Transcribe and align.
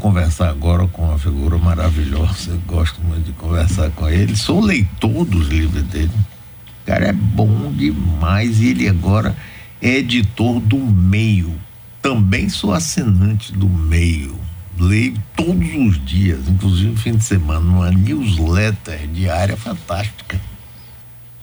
conversar 0.00 0.48
agora 0.48 0.88
com 0.88 1.04
uma 1.04 1.18
figura 1.18 1.58
maravilhosa. 1.58 2.52
Eu 2.52 2.60
gosto 2.66 3.00
muito 3.02 3.26
de 3.26 3.32
conversar 3.32 3.90
com 3.90 4.08
ele. 4.08 4.34
Sou 4.34 4.60
leitor 4.60 5.24
dos 5.24 5.46
livros 5.48 5.82
dele. 5.84 6.10
O 6.82 6.86
cara 6.86 7.08
é 7.08 7.12
bom 7.12 7.70
demais. 7.72 8.60
E 8.60 8.68
ele 8.68 8.88
agora 8.88 9.36
é 9.80 9.98
editor 9.98 10.58
do 10.60 10.78
Meio. 10.78 11.54
Também 12.02 12.48
sou 12.48 12.72
assinante 12.72 13.52
do 13.52 13.68
Meio. 13.68 14.40
Leio 14.78 15.14
todos 15.36 15.68
os 15.76 16.04
dias, 16.04 16.48
inclusive 16.48 16.90
no 16.90 16.96
fim 16.96 17.12
de 17.12 17.22
semana, 17.22 17.60
uma 17.60 17.90
newsletter 17.90 19.06
diária 19.08 19.56
fantástica. 19.56 20.40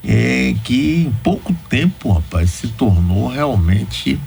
É 0.03 0.55
que 0.63 1.03
em 1.05 1.11
pouco 1.23 1.53
tempo, 1.69 2.11
rapaz, 2.11 2.49
se 2.49 2.69
tornou 2.69 3.27
realmente 3.27 4.19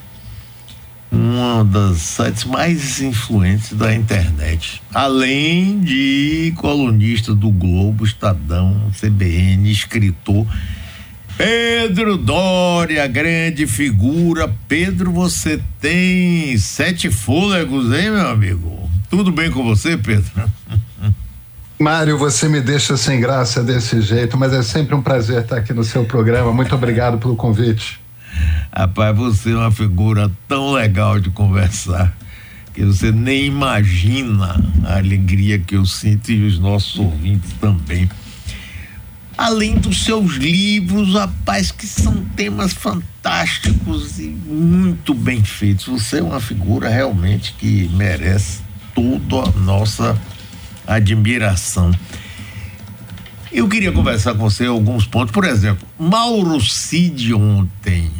uma 1.10 1.64
das 1.64 1.98
sites 1.98 2.44
mais 2.44 3.00
influentes 3.00 3.72
da 3.72 3.94
internet. 3.94 4.80
Além 4.94 5.80
de 5.80 6.52
colunista 6.56 7.34
do 7.34 7.50
Globo, 7.50 8.04
Estadão, 8.04 8.90
CBN, 8.98 9.70
escritor. 9.70 10.46
Pedro 11.36 12.16
Doria, 12.16 13.06
grande 13.06 13.66
figura. 13.66 14.52
Pedro, 14.68 15.10
você 15.10 15.60
tem 15.80 16.56
sete 16.58 17.10
fôlegos, 17.10 17.86
hein, 17.92 18.10
meu 18.10 18.28
amigo? 18.28 18.90
Tudo 19.08 19.32
bem 19.32 19.50
com 19.50 19.64
você, 19.64 19.96
Pedro? 19.96 20.30
Mário, 21.78 22.18
você 22.18 22.46
me 22.46 22.60
deixa 22.60 22.94
sem 22.96 23.20
graça 23.20 23.64
desse 23.64 24.02
jeito, 24.02 24.36
mas 24.36 24.52
é 24.52 24.62
sempre 24.62 24.94
um 24.94 25.00
prazer 25.00 25.42
estar 25.42 25.56
aqui 25.56 25.72
no 25.72 25.82
seu 25.82 26.04
programa. 26.04 26.52
Muito 26.52 26.74
obrigado 26.74 27.16
pelo 27.16 27.34
convite. 27.34 27.99
Rapaz, 28.72 29.16
você 29.16 29.50
é 29.52 29.56
uma 29.56 29.70
figura 29.70 30.30
tão 30.46 30.72
legal 30.72 31.18
de 31.18 31.30
conversar 31.30 32.16
que 32.72 32.84
você 32.84 33.10
nem 33.10 33.46
imagina 33.46 34.62
a 34.84 34.98
alegria 34.98 35.58
que 35.58 35.74
eu 35.76 35.84
sinto 35.84 36.30
e 36.30 36.46
os 36.46 36.58
nossos 36.58 36.98
ouvintes 36.98 37.50
também. 37.60 38.08
Além 39.36 39.74
dos 39.76 40.04
seus 40.04 40.34
livros, 40.34 41.14
rapaz, 41.14 41.72
que 41.72 41.86
são 41.86 42.24
temas 42.36 42.72
fantásticos 42.72 44.18
e 44.18 44.28
muito 44.28 45.14
bem 45.14 45.42
feitos. 45.42 45.86
Você 45.86 46.18
é 46.18 46.22
uma 46.22 46.40
figura 46.40 46.88
realmente 46.88 47.54
que 47.58 47.88
merece 47.94 48.60
toda 48.94 49.48
a 49.48 49.52
nossa 49.60 50.16
admiração. 50.86 51.90
Eu 53.50 53.68
queria 53.68 53.90
conversar 53.90 54.34
com 54.34 54.48
você 54.48 54.66
alguns 54.66 55.06
pontos. 55.06 55.32
Por 55.32 55.44
exemplo, 55.44 55.86
Mauro 55.98 56.60
Cid 56.60 57.34
ontem 57.34 58.10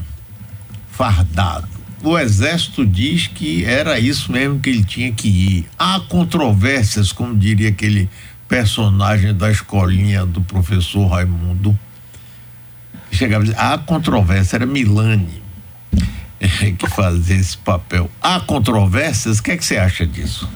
fardado. 1.00 1.66
O 2.02 2.18
exército 2.18 2.84
diz 2.84 3.26
que 3.26 3.64
era 3.64 3.98
isso 3.98 4.30
mesmo 4.30 4.60
que 4.60 4.68
ele 4.68 4.84
tinha 4.84 5.10
que 5.10 5.28
ir. 5.28 5.66
Há 5.78 5.98
controvérsias, 5.98 7.10
como 7.10 7.34
diria 7.34 7.70
aquele 7.70 8.06
personagem 8.46 9.34
da 9.34 9.50
escolinha 9.50 10.26
do 10.26 10.42
professor 10.42 11.06
Raimundo. 11.06 11.78
Chegava 13.10 13.44
a 13.44 13.46
dizer, 13.46 13.58
há 13.58 13.78
controvérsia, 13.78 14.58
era 14.58 14.66
Milani 14.66 15.42
que 16.78 16.86
fazia 16.86 17.36
esse 17.36 17.56
papel. 17.56 18.10
Há 18.20 18.38
controvérsias, 18.40 19.38
o 19.38 19.42
que, 19.42 19.52
é 19.52 19.56
que 19.56 19.64
você 19.64 19.78
acha 19.78 20.06
disso? 20.06 20.46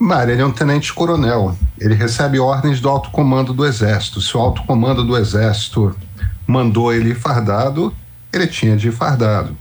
Mário, 0.00 0.32
ele 0.32 0.42
é 0.42 0.46
um 0.46 0.50
tenente-coronel. 0.50 1.56
Ele 1.78 1.94
recebe 1.94 2.40
ordens 2.40 2.80
do 2.80 2.88
alto 2.88 3.10
comando 3.10 3.52
do 3.52 3.64
Exército. 3.64 4.20
Se 4.20 4.36
o 4.36 4.40
alto 4.40 4.64
comando 4.64 5.04
do 5.04 5.16
Exército 5.16 5.96
mandou 6.44 6.92
ele 6.92 7.14
fardado, 7.14 7.94
ele 8.32 8.46
tinha 8.46 8.76
de 8.76 8.88
ir 8.88 8.92
fardado. 8.92 9.56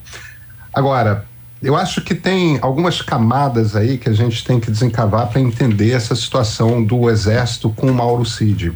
Agora, 0.73 1.25
eu 1.61 1.75
acho 1.75 2.01
que 2.01 2.15
tem 2.15 2.57
algumas 2.61 3.01
camadas 3.01 3.75
aí 3.75 3.97
que 3.97 4.07
a 4.07 4.13
gente 4.13 4.43
tem 4.45 4.59
que 4.59 4.71
desencavar 4.71 5.27
para 5.27 5.41
entender 5.41 5.91
essa 5.91 6.15
situação 6.15 6.83
do 6.83 7.09
exército 7.09 7.69
com 7.69 7.87
o 7.87 7.93
Mauro 7.93 8.25
Cid. 8.25 8.71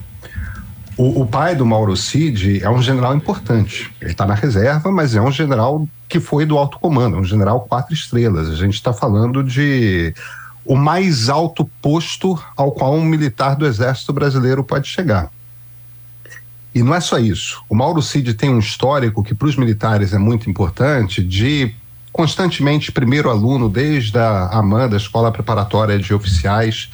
O, 0.97 1.21
o 1.21 1.25
pai 1.25 1.55
do 1.55 1.65
Mauro 1.65 1.95
Cid 1.95 2.61
é 2.61 2.69
um 2.69 2.81
general 2.81 3.15
importante. 3.15 3.91
Ele 4.01 4.11
está 4.11 4.25
na 4.25 4.33
reserva, 4.33 4.91
mas 4.91 5.15
é 5.15 5.21
um 5.21 5.31
general 5.31 5.87
que 6.09 6.19
foi 6.19 6.45
do 6.45 6.57
alto 6.57 6.77
comando, 6.77 7.17
um 7.17 7.23
general 7.23 7.61
quatro 7.61 7.93
estrelas. 7.93 8.49
A 8.49 8.55
gente 8.55 8.75
está 8.75 8.91
falando 8.91 9.43
de 9.43 10.13
o 10.65 10.75
mais 10.75 11.29
alto 11.29 11.65
posto 11.81 12.37
ao 12.55 12.71
qual 12.71 12.93
um 12.93 13.03
militar 13.03 13.55
do 13.55 13.65
exército 13.65 14.13
brasileiro 14.13 14.63
pode 14.63 14.87
chegar. 14.87 15.31
E 16.73 16.81
não 16.81 16.95
é 16.95 16.99
só 16.99 17.19
isso. 17.19 17.63
O 17.69 17.75
Mauro 17.75 18.01
Cid 18.01 18.33
tem 18.33 18.49
um 18.49 18.59
histórico 18.59 19.23
que 19.23 19.35
para 19.35 19.47
os 19.47 19.55
militares 19.55 20.13
é 20.13 20.17
muito 20.17 20.49
importante 20.49 21.23
de 21.23 21.73
constantemente 22.11 22.91
primeiro 22.91 23.29
aluno 23.29 23.69
desde 23.69 24.17
a 24.17 24.49
AMAN, 24.51 24.87
da 24.87 24.97
Escola 24.97 25.31
Preparatória 25.31 25.97
de 25.97 26.13
Oficiais. 26.13 26.89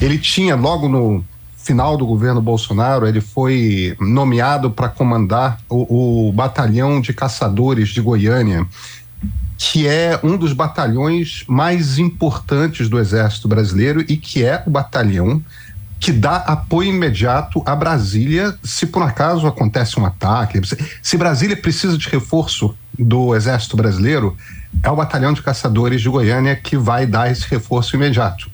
Ele 0.00 0.18
tinha 0.18 0.54
logo 0.54 0.88
no 0.88 1.24
final 1.56 1.96
do 1.96 2.06
governo 2.06 2.40
Bolsonaro, 2.40 3.06
ele 3.06 3.20
foi 3.20 3.94
nomeado 4.00 4.70
para 4.70 4.88
comandar 4.88 5.58
o, 5.68 6.28
o 6.28 6.32
batalhão 6.32 7.00
de 7.00 7.12
caçadores 7.12 7.90
de 7.90 8.00
Goiânia, 8.00 8.66
que 9.58 9.86
é 9.86 10.18
um 10.22 10.36
dos 10.36 10.52
batalhões 10.52 11.44
mais 11.46 11.98
importantes 11.98 12.88
do 12.88 12.98
Exército 12.98 13.48
Brasileiro 13.48 14.02
e 14.08 14.16
que 14.16 14.44
é 14.44 14.62
o 14.66 14.70
batalhão 14.70 15.42
que 16.00 16.12
dá 16.12 16.36
apoio 16.36 16.90
imediato 16.90 17.62
a 17.66 17.74
Brasília 17.74 18.56
se 18.62 18.86
por 18.86 19.02
acaso 19.02 19.46
acontece 19.46 19.98
um 19.98 20.06
ataque. 20.06 20.60
Se 21.02 21.16
Brasília 21.16 21.56
precisa 21.56 21.98
de 21.98 22.08
reforço 22.08 22.74
do 22.98 23.34
Exército 23.34 23.76
Brasileiro, 23.76 24.36
é 24.82 24.90
o 24.90 24.96
Batalhão 24.96 25.32
de 25.32 25.42
Caçadores 25.42 26.00
de 26.00 26.08
Goiânia 26.08 26.54
que 26.54 26.76
vai 26.76 27.06
dar 27.06 27.30
esse 27.30 27.48
reforço 27.48 27.96
imediato. 27.96 28.50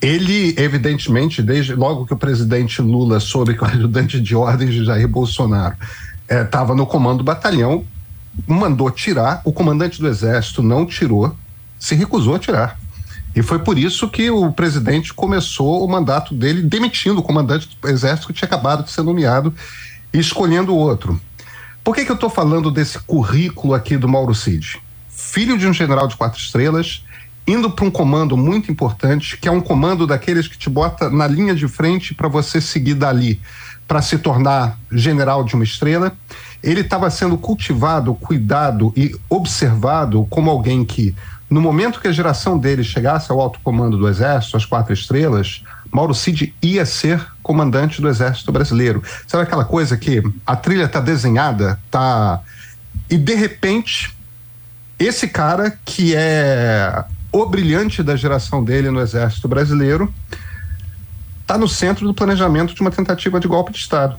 Ele, 0.00 0.54
evidentemente, 0.58 1.42
desde 1.42 1.74
logo 1.74 2.06
que 2.06 2.12
o 2.12 2.16
presidente 2.16 2.82
Lula 2.82 3.18
soube 3.18 3.54
que 3.54 3.64
o 3.64 3.66
ajudante 3.66 4.20
de 4.20 4.36
ordens 4.36 4.74
de 4.74 4.84
Jair 4.84 5.08
Bolsonaro 5.08 5.74
estava 6.28 6.74
eh, 6.74 6.76
no 6.76 6.86
comando 6.86 7.18
do 7.18 7.24
batalhão, 7.24 7.84
mandou 8.46 8.90
tirar, 8.90 9.40
o 9.44 9.52
comandante 9.52 10.00
do 10.00 10.06
Exército 10.06 10.62
não 10.62 10.84
tirou, 10.84 11.34
se 11.78 11.94
recusou 11.94 12.34
a 12.34 12.38
tirar. 12.38 12.78
E 13.36 13.42
foi 13.42 13.58
por 13.58 13.76
isso 13.76 14.08
que 14.08 14.30
o 14.30 14.50
presidente 14.50 15.12
começou 15.12 15.84
o 15.84 15.88
mandato 15.88 16.34
dele 16.34 16.62
demitindo 16.62 17.20
o 17.20 17.22
comandante 17.22 17.68
do 17.78 17.88
exército 17.88 18.28
que 18.28 18.32
tinha 18.32 18.46
acabado 18.46 18.82
de 18.82 18.90
ser 18.90 19.02
nomeado 19.02 19.54
e 20.10 20.18
escolhendo 20.18 20.74
outro. 20.74 21.20
Por 21.84 21.94
que, 21.94 22.06
que 22.06 22.10
eu 22.10 22.14
estou 22.14 22.30
falando 22.30 22.70
desse 22.70 22.98
currículo 22.98 23.74
aqui 23.74 23.98
do 23.98 24.08
Mauro 24.08 24.34
Cid? 24.34 24.80
Filho 25.10 25.58
de 25.58 25.68
um 25.68 25.72
general 25.74 26.08
de 26.08 26.16
quatro 26.16 26.40
estrelas, 26.40 27.04
indo 27.46 27.70
para 27.70 27.84
um 27.84 27.90
comando 27.90 28.38
muito 28.38 28.72
importante, 28.72 29.36
que 29.36 29.46
é 29.46 29.52
um 29.52 29.60
comando 29.60 30.06
daqueles 30.06 30.48
que 30.48 30.56
te 30.56 30.70
bota 30.70 31.10
na 31.10 31.26
linha 31.26 31.54
de 31.54 31.68
frente 31.68 32.14
para 32.14 32.28
você 32.28 32.58
seguir 32.58 32.94
dali, 32.94 33.38
para 33.86 34.00
se 34.00 34.16
tornar 34.16 34.78
general 34.90 35.44
de 35.44 35.54
uma 35.54 35.62
estrela. 35.62 36.16
Ele 36.62 36.80
estava 36.80 37.10
sendo 37.10 37.36
cultivado, 37.36 38.14
cuidado 38.14 38.94
e 38.96 39.14
observado 39.28 40.26
como 40.30 40.50
alguém 40.50 40.86
que 40.86 41.14
no 41.48 41.60
momento 41.60 42.00
que 42.00 42.08
a 42.08 42.12
geração 42.12 42.58
dele 42.58 42.82
chegasse 42.82 43.30
ao 43.30 43.40
alto 43.40 43.60
comando 43.62 43.96
do 43.96 44.08
Exército, 44.08 44.56
às 44.56 44.64
quatro 44.64 44.92
estrelas, 44.92 45.62
Mauro 45.92 46.14
Cid 46.14 46.54
ia 46.60 46.84
ser 46.84 47.24
comandante 47.42 48.00
do 48.02 48.08
Exército 48.08 48.50
Brasileiro. 48.50 49.02
Sabe 49.26 49.44
aquela 49.44 49.64
coisa 49.64 49.96
que 49.96 50.22
a 50.44 50.56
trilha 50.56 50.84
está 50.84 51.00
desenhada, 51.00 51.80
tá 51.90 52.40
e 53.08 53.16
de 53.16 53.34
repente 53.34 54.16
esse 54.98 55.28
cara 55.28 55.78
que 55.84 56.14
é 56.16 57.04
o 57.30 57.46
brilhante 57.46 58.02
da 58.02 58.16
geração 58.16 58.64
dele 58.64 58.90
no 58.90 59.00
Exército 59.00 59.46
Brasileiro 59.46 60.12
está 61.42 61.56
no 61.56 61.68
centro 61.68 62.06
do 62.06 62.14
planejamento 62.14 62.74
de 62.74 62.80
uma 62.80 62.90
tentativa 62.90 63.38
de 63.38 63.46
golpe 63.46 63.72
de 63.72 63.78
Estado. 63.78 64.18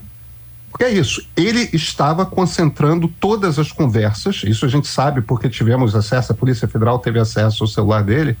Porque 0.78 0.92
é 0.92 0.96
isso, 0.96 1.26
ele 1.36 1.68
estava 1.72 2.24
concentrando 2.24 3.08
todas 3.08 3.58
as 3.58 3.72
conversas, 3.72 4.42
isso 4.44 4.64
a 4.64 4.68
gente 4.68 4.86
sabe 4.86 5.20
porque 5.20 5.48
tivemos 5.48 5.92
acesso, 5.96 6.30
a 6.30 6.36
Polícia 6.36 6.68
Federal 6.68 7.00
teve 7.00 7.18
acesso 7.18 7.64
ao 7.64 7.68
celular 7.68 8.04
dele, 8.04 8.36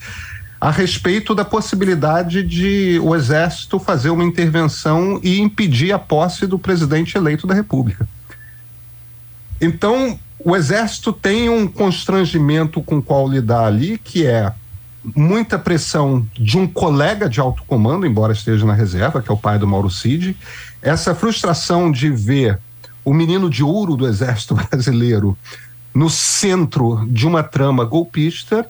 a 0.60 0.70
respeito 0.70 1.34
da 1.34 1.44
possibilidade 1.44 2.44
de 2.44 3.00
o 3.02 3.16
Exército 3.16 3.80
fazer 3.80 4.10
uma 4.10 4.22
intervenção 4.22 5.18
e 5.20 5.40
impedir 5.40 5.90
a 5.90 5.98
posse 5.98 6.46
do 6.46 6.60
presidente 6.60 7.18
eleito 7.18 7.44
da 7.44 7.54
República. 7.54 8.08
Então, 9.60 10.16
o 10.38 10.54
Exército 10.54 11.12
tem 11.12 11.48
um 11.48 11.66
constrangimento 11.66 12.80
com 12.80 12.98
o 12.98 13.02
qual 13.02 13.28
lidar 13.28 13.64
ali, 13.64 13.98
que 13.98 14.24
é 14.24 14.52
muita 15.16 15.58
pressão 15.58 16.24
de 16.34 16.56
um 16.56 16.68
colega 16.68 17.28
de 17.28 17.40
alto 17.40 17.64
comando, 17.66 18.06
embora 18.06 18.32
esteja 18.32 18.64
na 18.64 18.74
reserva, 18.74 19.20
que 19.20 19.28
é 19.28 19.34
o 19.34 19.38
pai 19.38 19.58
do 19.58 19.66
Mauro 19.66 19.90
Cid, 19.90 20.36
essa 20.82 21.14
frustração 21.14 21.90
de 21.90 22.10
ver 22.10 22.58
o 23.04 23.12
menino 23.12 23.48
de 23.48 23.62
ouro 23.62 23.96
do 23.96 24.06
exército 24.06 24.54
brasileiro 24.70 25.36
no 25.94 26.08
centro 26.08 27.04
de 27.10 27.26
uma 27.26 27.42
trama 27.42 27.84
golpista, 27.84 28.66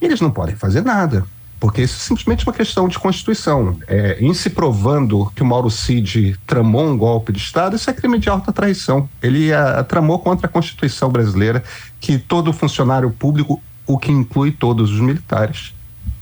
eles 0.00 0.20
não 0.20 0.30
podem 0.30 0.54
fazer 0.54 0.82
nada, 0.82 1.26
porque 1.58 1.82
isso 1.82 1.96
é 1.96 2.04
simplesmente 2.04 2.46
uma 2.46 2.52
questão 2.52 2.86
de 2.86 2.98
Constituição. 2.98 3.78
É, 3.88 4.18
em 4.20 4.34
se 4.34 4.50
provando 4.50 5.32
que 5.34 5.42
o 5.42 5.46
Mauro 5.46 5.70
Cid 5.70 6.38
tramou 6.46 6.86
um 6.86 6.96
golpe 6.96 7.32
de 7.32 7.38
Estado, 7.38 7.74
isso 7.74 7.88
é 7.88 7.92
crime 7.92 8.18
de 8.18 8.28
alta 8.28 8.52
traição. 8.52 9.08
Ele 9.22 9.52
a, 9.52 9.80
a, 9.80 9.84
tramou 9.84 10.18
contra 10.18 10.46
a 10.46 10.50
Constituição 10.50 11.08
brasileira, 11.08 11.64
que 12.00 12.18
todo 12.18 12.52
funcionário 12.52 13.10
público, 13.10 13.62
o 13.86 13.98
que 13.98 14.12
inclui 14.12 14.52
todos 14.52 14.92
os 14.92 15.00
militares, 15.00 15.74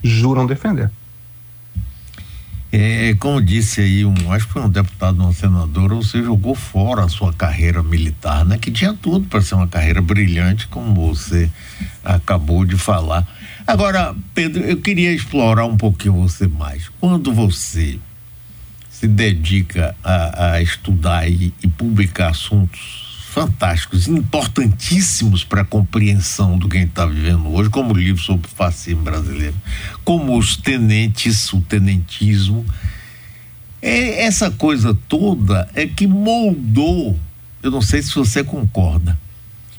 juram 0.02 0.46
defender. 0.46 0.90
É, 2.74 3.14
como 3.18 3.42
disse 3.42 3.82
aí, 3.82 4.02
um, 4.02 4.32
acho 4.32 4.46
que 4.46 4.54
foi 4.54 4.62
um 4.62 4.68
deputado, 4.70 5.22
um 5.22 5.30
senador, 5.30 5.94
você 5.94 6.22
jogou 6.22 6.54
fora 6.54 7.04
a 7.04 7.08
sua 7.08 7.30
carreira 7.30 7.82
militar, 7.82 8.46
né? 8.46 8.56
Que 8.56 8.70
tinha 8.70 8.94
tudo 8.94 9.26
para 9.28 9.42
ser 9.42 9.56
uma 9.56 9.68
carreira 9.68 10.00
brilhante, 10.00 10.66
como 10.68 10.94
você 10.94 11.50
acabou 12.02 12.64
de 12.64 12.78
falar. 12.78 13.28
Agora, 13.66 14.14
Pedro, 14.34 14.62
eu 14.62 14.78
queria 14.78 15.12
explorar 15.12 15.66
um 15.66 15.76
pouquinho 15.76 16.14
você 16.14 16.48
mais. 16.48 16.88
Quando 16.98 17.30
você 17.34 17.98
se 18.88 19.06
dedica 19.06 19.94
a, 20.02 20.52
a 20.52 20.62
estudar 20.62 21.28
e, 21.30 21.52
e 21.62 21.68
publicar 21.68 22.30
assuntos 22.30 23.11
fantásticos, 23.32 24.08
importantíssimos 24.08 25.42
para 25.42 25.62
a 25.62 25.64
compreensão 25.64 26.58
do 26.58 26.68
que 26.68 26.76
a 26.76 26.80
gente 26.80 26.90
está 26.90 27.06
vivendo 27.06 27.48
hoje, 27.48 27.70
como 27.70 27.94
o 27.94 27.96
livro 27.96 28.20
sobre 28.20 28.46
o 28.46 28.50
fascismo 28.50 29.02
brasileiro, 29.02 29.56
como 30.04 30.36
os 30.36 30.54
tenentes, 30.54 31.50
o 31.50 31.62
tenentismo. 31.62 32.64
É, 33.80 34.24
essa 34.24 34.50
coisa 34.50 34.94
toda 35.08 35.66
é 35.74 35.86
que 35.86 36.06
moldou, 36.06 37.18
eu 37.62 37.70
não 37.70 37.80
sei 37.80 38.02
se 38.02 38.14
você 38.14 38.44
concorda, 38.44 39.18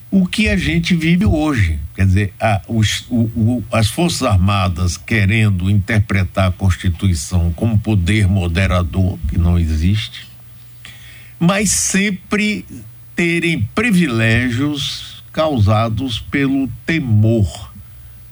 o 0.09 0.25
que 0.25 0.49
a 0.49 0.57
gente 0.57 0.95
vive 0.95 1.25
hoje. 1.25 1.79
Quer 1.95 2.07
dizer, 2.07 2.33
a, 2.39 2.59
os, 2.67 3.05
o, 3.07 3.21
o, 3.35 3.63
as 3.71 3.87
Forças 3.87 4.23
Armadas 4.23 4.97
querendo 4.97 5.69
interpretar 5.69 6.47
a 6.47 6.51
Constituição 6.51 7.53
como 7.53 7.77
poder 7.77 8.27
moderador, 8.27 9.19
que 9.29 9.37
não 9.37 9.59
existe, 9.59 10.27
mas 11.39 11.69
sempre 11.69 12.65
terem 13.15 13.61
privilégios 13.75 15.23
causados 15.31 16.19
pelo 16.19 16.67
temor 16.85 17.71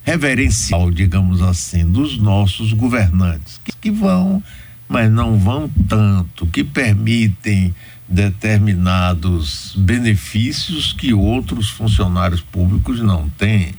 reverencial, 0.03 0.91
digamos 0.91 1.41
assim, 1.41 1.85
dos 1.85 2.17
nossos 2.17 2.73
governantes, 2.73 3.59
que, 3.79 3.91
vão, 3.91 4.41
mas 4.87 5.11
não 5.11 5.37
vão 5.37 5.69
tanto, 5.87 6.47
que 6.47 6.63
permitem 6.63 7.73
determinados 8.07 9.73
benefícios 9.77 10.91
que 10.91 11.13
outros 11.13 11.69
funcionários 11.69 12.41
públicos 12.41 12.99
não 12.99 13.29
têm 13.29 13.73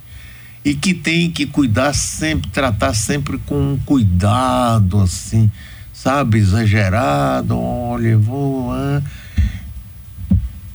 e 0.64 0.74
que 0.74 0.94
tem 0.94 1.30
que 1.30 1.44
cuidar 1.44 1.92
sempre, 1.92 2.48
tratar 2.50 2.94
sempre 2.94 3.36
com 3.38 3.72
um 3.72 3.78
cuidado 3.78 5.00
assim, 5.00 5.50
sabe, 5.92 6.38
exagerado, 6.38 7.58
olha, 7.58 8.16
vou, 8.16 8.72
ah, 8.72 9.02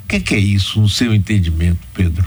o 0.08 0.10
que, 0.10 0.22
que 0.22 0.36
é 0.36 0.40
isso, 0.40 0.80
no 0.80 0.88
seu 0.88 1.14
entendimento, 1.14 1.86
Pedro? 1.94 2.26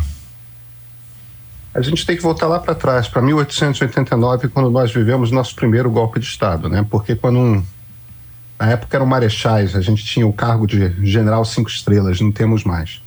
A 1.73 1.81
gente 1.81 2.05
tem 2.05 2.15
que 2.15 2.23
voltar 2.23 2.47
lá 2.47 2.59
para 2.59 2.75
trás, 2.75 3.09
para 3.09 3.23
1889, 3.23 4.49
quando 4.49 4.71
nós 4.71 4.93
vivemos 4.93 5.31
nosso 5.31 5.55
primeiro 5.55 5.91
golpe 5.91 6.21
de 6.21 6.27
Estado, 6.27 6.69
né? 6.69 6.87
Porque 6.91 7.17
quando 7.17 7.38
um, 7.38 7.65
na 8.59 8.67
época 8.67 8.99
eram 8.99 9.06
marechais, 9.06 9.75
a 9.75 9.81
gente 9.81 10.05
tinha 10.05 10.27
o 10.27 10.32
cargo 10.32 10.67
de 10.67 10.94
general 11.11 11.43
cinco 11.43 11.71
estrelas, 11.71 12.21
não 12.21 12.31
temos 12.31 12.65
mais. 12.65 13.00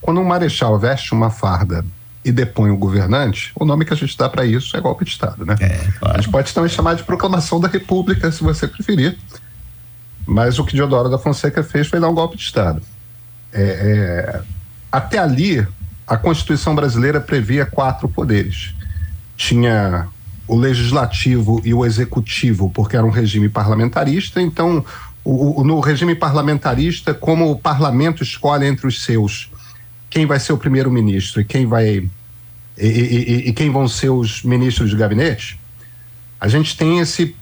Quando 0.00 0.18
um 0.18 0.24
marechal 0.24 0.78
veste 0.78 1.12
uma 1.12 1.28
farda 1.28 1.84
e 2.24 2.32
depõe 2.32 2.70
o 2.70 2.76
governante, 2.78 3.52
o 3.54 3.66
nome 3.66 3.84
que 3.84 3.92
a 3.92 3.96
gente 3.96 4.16
dá 4.16 4.30
para 4.30 4.46
isso 4.46 4.74
é 4.78 4.80
golpe 4.80 5.04
de 5.04 5.10
Estado, 5.10 5.44
né? 5.44 5.56
É, 5.60 5.76
claro. 5.98 6.18
A 6.18 6.22
gente 6.22 6.32
pode 6.32 6.54
também 6.54 6.70
chamar 6.70 6.94
de 6.94 7.02
proclamação 7.02 7.60
da 7.60 7.68
República, 7.68 8.32
se 8.32 8.42
você 8.42 8.66
preferir. 8.66 9.18
Mas 10.26 10.58
o 10.58 10.64
que 10.64 10.74
Diodoro 10.74 11.10
da 11.10 11.18
Fonseca 11.18 11.62
fez 11.62 11.86
foi 11.86 12.00
dar 12.00 12.08
um 12.08 12.14
golpe 12.14 12.38
de 12.38 12.44
Estado. 12.44 12.80
É, 13.56 13.62
é, 13.62 14.42
até 14.92 15.18
ali, 15.18 15.66
a 16.06 16.16
Constituição 16.16 16.74
brasileira 16.74 17.20
previa 17.20 17.64
quatro 17.64 18.08
poderes. 18.08 18.74
Tinha 19.36 20.06
o 20.46 20.56
legislativo 20.56 21.60
e 21.64 21.72
o 21.72 21.84
executivo, 21.84 22.70
porque 22.70 22.96
era 22.96 23.04
um 23.04 23.10
regime 23.10 23.48
parlamentarista, 23.48 24.40
então, 24.40 24.84
o, 25.24 25.60
o, 25.60 25.64
no 25.64 25.80
regime 25.80 26.14
parlamentarista, 26.14 27.12
como 27.12 27.50
o 27.50 27.58
parlamento 27.58 28.22
escolhe 28.22 28.66
entre 28.66 28.86
os 28.86 29.02
seus 29.02 29.50
quem 30.08 30.24
vai 30.24 30.38
ser 30.38 30.52
o 30.52 30.58
primeiro-ministro 30.58 31.40
e 31.40 31.44
quem 31.44 31.66
vai. 31.66 32.08
E, 32.78 32.86
e, 32.86 33.48
e, 33.48 33.52
quem 33.52 33.70
vão 33.70 33.88
ser 33.88 34.10
os 34.10 34.42
ministros 34.42 34.90
de 34.90 34.96
gabinete, 34.96 35.58
a 36.38 36.46
gente 36.46 36.76
tem 36.76 37.00
esse 37.00 37.34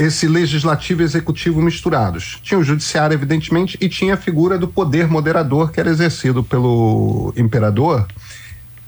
esse 0.00 0.26
legislativo 0.26 1.02
e 1.02 1.04
executivo 1.04 1.60
misturados. 1.60 2.40
Tinha 2.42 2.58
o 2.58 2.64
judiciário, 2.64 3.14
evidentemente, 3.14 3.76
e 3.80 3.88
tinha 3.88 4.14
a 4.14 4.16
figura 4.16 4.58
do 4.58 4.66
poder 4.66 5.06
moderador 5.06 5.70
que 5.70 5.78
era 5.78 5.90
exercido 5.90 6.42
pelo 6.42 7.34
imperador. 7.36 8.08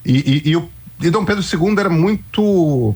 E, 0.05 0.43
e, 0.47 0.51
e, 0.51 0.57
o, 0.57 0.71
e 1.01 1.11
Dom 1.11 1.25
Pedro 1.25 1.45
II 1.45 1.79
era 1.79 1.91
muito. 1.91 2.95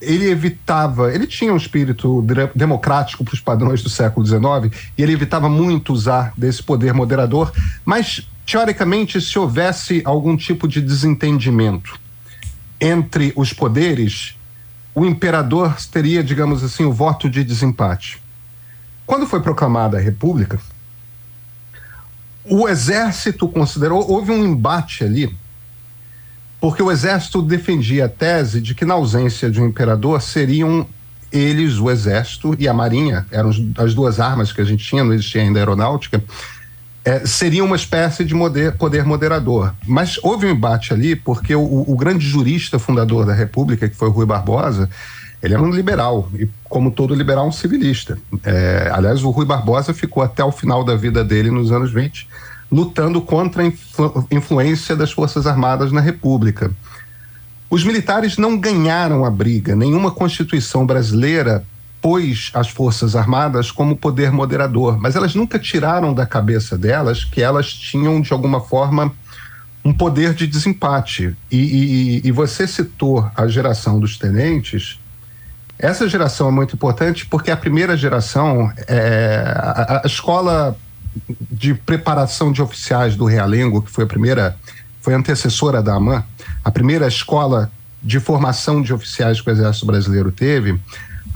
Ele 0.00 0.28
evitava, 0.28 1.14
ele 1.14 1.26
tinha 1.26 1.54
um 1.54 1.56
espírito 1.56 2.24
democrático 2.54 3.24
para 3.24 3.34
os 3.34 3.40
padrões 3.40 3.82
do 3.82 3.88
século 3.88 4.26
XIX, 4.26 4.74
e 4.98 5.02
ele 5.02 5.12
evitava 5.12 5.48
muito 5.48 5.92
usar 5.92 6.34
desse 6.36 6.62
poder 6.62 6.92
moderador, 6.92 7.50
mas, 7.82 8.28
teoricamente, 8.44 9.20
se 9.22 9.38
houvesse 9.38 10.02
algum 10.04 10.36
tipo 10.36 10.68
de 10.68 10.82
desentendimento 10.82 11.98
entre 12.78 13.32
os 13.36 13.54
poderes, 13.54 14.35
o 14.96 15.04
imperador 15.04 15.76
teria, 15.92 16.24
digamos 16.24 16.64
assim, 16.64 16.86
o 16.86 16.92
voto 16.92 17.28
de 17.28 17.44
desempate. 17.44 18.18
Quando 19.04 19.26
foi 19.26 19.42
proclamada 19.42 19.98
a 19.98 20.00
República, 20.00 20.58
o 22.42 22.66
exército 22.66 23.46
considerou, 23.46 24.10
houve 24.10 24.32
um 24.32 24.42
embate 24.42 25.04
ali, 25.04 25.36
porque 26.58 26.82
o 26.82 26.90
exército 26.90 27.42
defendia 27.42 28.06
a 28.06 28.08
tese 28.08 28.58
de 28.58 28.74
que, 28.74 28.86
na 28.86 28.94
ausência 28.94 29.50
de 29.50 29.60
um 29.60 29.66
imperador, 29.66 30.22
seriam 30.22 30.86
eles, 31.30 31.76
o 31.76 31.90
exército 31.90 32.56
e 32.58 32.66
a 32.66 32.72
marinha, 32.72 33.26
eram 33.30 33.50
as 33.76 33.92
duas 33.92 34.18
armas 34.18 34.50
que 34.50 34.62
a 34.62 34.64
gente 34.64 34.82
tinha, 34.82 35.04
não 35.04 35.12
existia 35.12 35.42
ainda 35.42 35.58
aeronáutica, 35.58 36.24
é, 37.06 37.24
seria 37.24 37.62
uma 37.62 37.76
espécie 37.76 38.24
de 38.24 38.34
moder, 38.34 38.76
poder 38.76 39.04
moderador. 39.04 39.72
Mas 39.86 40.18
houve 40.24 40.44
um 40.44 40.50
embate 40.50 40.92
ali 40.92 41.14
porque 41.14 41.54
o, 41.54 41.84
o, 41.86 41.96
grande 41.96 42.26
jurista 42.26 42.80
fundador 42.80 43.24
da 43.24 43.32
República, 43.32 43.88
que 43.88 43.94
foi 43.94 44.10
Rui 44.10 44.26
Barbosa, 44.26 44.90
ele 45.40 45.54
era 45.54 45.62
um 45.62 45.70
liberal 45.70 46.28
e, 46.34 46.48
como 46.64 46.90
todo 46.90 47.14
liberal, 47.14 47.46
um 47.46 47.52
civilista. 47.52 48.18
É, 48.42 48.90
aliás, 48.92 49.22
o 49.22 49.30
Rui 49.30 49.46
Barbosa 49.46 49.94
ficou 49.94 50.20
até 50.20 50.42
o 50.42 50.50
final 50.50 50.82
da 50.82 50.96
vida 50.96 51.22
dele, 51.22 51.48
nos 51.48 51.70
anos 51.70 51.92
20, 51.92 52.28
lutando 52.72 53.22
contra 53.22 53.62
a 53.62 53.66
influ 53.66 54.26
influência 54.32 54.96
das 54.96 55.12
Forças 55.12 55.46
Armadas 55.46 55.92
na 55.92 56.00
República. 56.00 56.72
Os 57.70 57.84
militares 57.84 58.36
não 58.36 58.58
ganharam 58.58 59.24
a 59.24 59.30
briga, 59.30 59.76
nenhuma 59.76 60.10
Constituição 60.10 60.84
brasileira 60.84 61.64
pôs 62.06 62.52
as 62.54 62.68
Forças 62.68 63.16
Armadas 63.16 63.72
como 63.72 63.96
poder 63.96 64.30
moderador, 64.30 64.96
mas 64.96 65.16
elas 65.16 65.34
nunca 65.34 65.58
tiraram 65.58 66.14
da 66.14 66.24
cabeça 66.24 66.78
delas 66.78 67.24
que 67.24 67.42
elas 67.42 67.72
tinham, 67.72 68.20
de 68.20 68.32
alguma 68.32 68.60
forma, 68.60 69.12
um 69.84 69.92
poder 69.92 70.32
de 70.32 70.46
desempate. 70.46 71.36
E, 71.50 71.56
e, 71.56 72.28
e 72.28 72.30
você 72.30 72.64
citou 72.64 73.28
a 73.34 73.48
geração 73.48 73.98
dos 73.98 74.16
tenentes. 74.16 75.00
Essa 75.76 76.08
geração 76.08 76.46
é 76.46 76.52
muito 76.52 76.76
importante 76.76 77.26
porque 77.26 77.50
a 77.50 77.56
primeira 77.56 77.96
geração, 77.96 78.72
é, 78.86 79.42
a, 79.56 80.02
a 80.04 80.06
escola 80.06 80.76
de 81.50 81.74
preparação 81.74 82.52
de 82.52 82.62
oficiais 82.62 83.16
do 83.16 83.24
Realengo, 83.24 83.82
que 83.82 83.90
foi 83.90 84.04
a 84.04 84.06
primeira, 84.06 84.56
foi 85.02 85.12
antecessora 85.12 85.82
da 85.82 85.94
AMAN, 85.94 86.22
a 86.64 86.70
primeira 86.70 87.08
escola 87.08 87.68
de 88.00 88.20
formação 88.20 88.80
de 88.80 88.94
oficiais 88.94 89.40
que 89.40 89.50
o 89.50 89.52
Exército 89.52 89.86
Brasileiro 89.86 90.30
teve, 90.30 90.78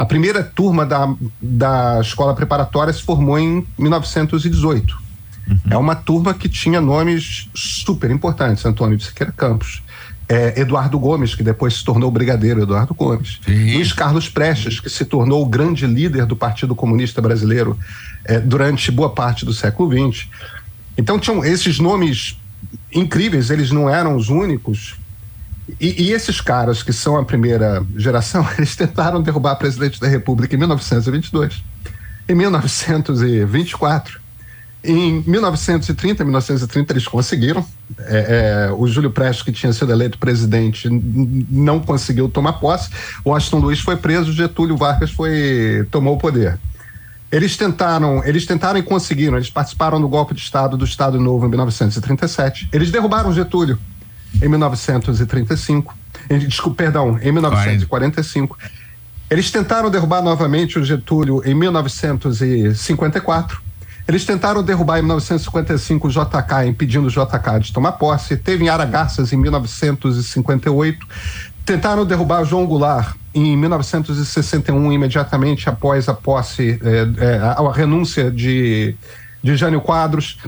a 0.00 0.06
primeira 0.06 0.42
turma 0.42 0.86
da, 0.86 1.14
da 1.42 2.00
escola 2.00 2.34
preparatória 2.34 2.90
se 2.90 3.02
formou 3.02 3.38
em 3.38 3.66
1918. 3.78 4.98
Uhum. 5.46 5.58
É 5.68 5.76
uma 5.76 5.94
turma 5.94 6.32
que 6.32 6.48
tinha 6.48 6.80
nomes 6.80 7.50
super 7.54 8.10
importantes: 8.10 8.64
Antônio 8.64 8.96
de 8.96 9.04
Siqueira 9.04 9.30
Campos, 9.30 9.82
é, 10.26 10.58
Eduardo 10.58 10.98
Gomes, 10.98 11.34
que 11.34 11.42
depois 11.42 11.74
se 11.74 11.84
tornou 11.84 12.10
brigadeiro 12.10 12.62
Eduardo 12.62 12.94
Gomes, 12.94 13.40
Sim. 13.44 13.74
Luiz 13.74 13.92
Carlos 13.92 14.26
Prestes, 14.26 14.80
que 14.80 14.88
se 14.88 15.04
tornou 15.04 15.42
o 15.42 15.46
grande 15.46 15.86
líder 15.86 16.24
do 16.24 16.34
Partido 16.34 16.74
Comunista 16.74 17.20
Brasileiro 17.20 17.78
é, 18.24 18.40
durante 18.40 18.90
boa 18.90 19.10
parte 19.10 19.44
do 19.44 19.52
século 19.52 19.92
XX. 19.92 20.28
Então 20.96 21.18
tinham 21.18 21.44
esses 21.44 21.78
nomes 21.78 22.40
incríveis, 22.90 23.50
eles 23.50 23.70
não 23.70 23.86
eram 23.86 24.16
os 24.16 24.30
únicos, 24.30 24.96
e, 25.80 26.04
e, 26.04 26.12
esses 26.12 26.40
caras 26.40 26.82
que 26.82 26.92
são 26.92 27.16
a 27.16 27.24
primeira 27.24 27.84
geração, 27.96 28.46
eles 28.56 28.74
tentaram 28.74 29.22
derrubar 29.22 29.56
presidente 29.56 30.00
da 30.00 30.08
República 30.08 30.54
em 30.54 30.58
1922, 30.58 31.62
em 32.28 32.34
1924, 32.34 34.20
em 34.82 35.22
1930, 35.26 36.24
1930 36.24 36.92
eles 36.92 37.06
conseguiram. 37.06 37.64
É, 37.98 38.68
é, 38.68 38.72
o 38.72 38.86
Júlio 38.86 39.10
Prestes, 39.10 39.42
que 39.42 39.52
tinha 39.52 39.72
sido 39.72 39.92
eleito 39.92 40.18
presidente, 40.18 40.88
não 40.88 41.80
conseguiu 41.80 42.28
tomar 42.28 42.54
posse. 42.54 42.88
Washington 43.24 43.58
Luiz 43.58 43.80
foi 43.80 43.96
preso, 43.96 44.32
Getúlio 44.32 44.76
Vargas 44.76 45.10
foi 45.10 45.86
tomou 45.90 46.14
o 46.14 46.18
poder. 46.18 46.58
Eles 47.30 47.56
tentaram, 47.56 48.24
eles 48.24 48.46
tentaram 48.46 48.80
e 48.80 48.82
conseguiram. 48.82 49.36
Eles 49.36 49.50
participaram 49.50 50.00
do 50.00 50.08
golpe 50.08 50.34
de 50.34 50.40
Estado 50.40 50.76
do 50.76 50.84
Estado 50.84 51.20
Novo 51.20 51.46
em 51.46 51.50
1937. 51.50 52.68
Eles 52.72 52.90
derrubaram 52.90 53.32
Getúlio 53.32 53.78
em 54.42 54.48
1935. 54.48 55.94
desculpa, 56.46 56.84
perdão, 56.84 57.18
em 57.22 57.32
1945. 57.32 58.58
Eles 59.30 59.50
tentaram 59.50 59.90
derrubar 59.90 60.22
novamente 60.22 60.78
o 60.78 60.84
Getúlio 60.84 61.42
em 61.44 61.54
1954. 61.54 63.62
Eles 64.08 64.24
tentaram 64.24 64.62
derrubar 64.62 64.98
em 64.98 65.02
1955 65.02 66.08
o 66.08 66.10
JK, 66.10 66.66
impedindo 66.66 67.06
o 67.06 67.10
JK 67.10 67.60
de 67.60 67.72
tomar 67.72 67.92
posse. 67.92 68.36
Teve 68.36 68.64
em 68.64 68.68
Aragarças 68.68 69.32
em 69.32 69.36
1958. 69.36 71.06
Tentaram 71.64 72.04
derrubar 72.04 72.44
João 72.44 72.66
Goulart 72.66 73.14
em 73.32 73.56
1961, 73.56 74.92
imediatamente 74.92 75.68
após 75.68 76.08
a 76.08 76.14
posse, 76.14 76.80
é, 76.82 77.24
é, 77.24 77.38
a, 77.38 77.52
a, 77.52 77.72
renúncia 77.72 78.32
de, 78.32 78.96
de 79.40 79.54
Jânio 79.54 79.80
Quadros. 79.80 80.38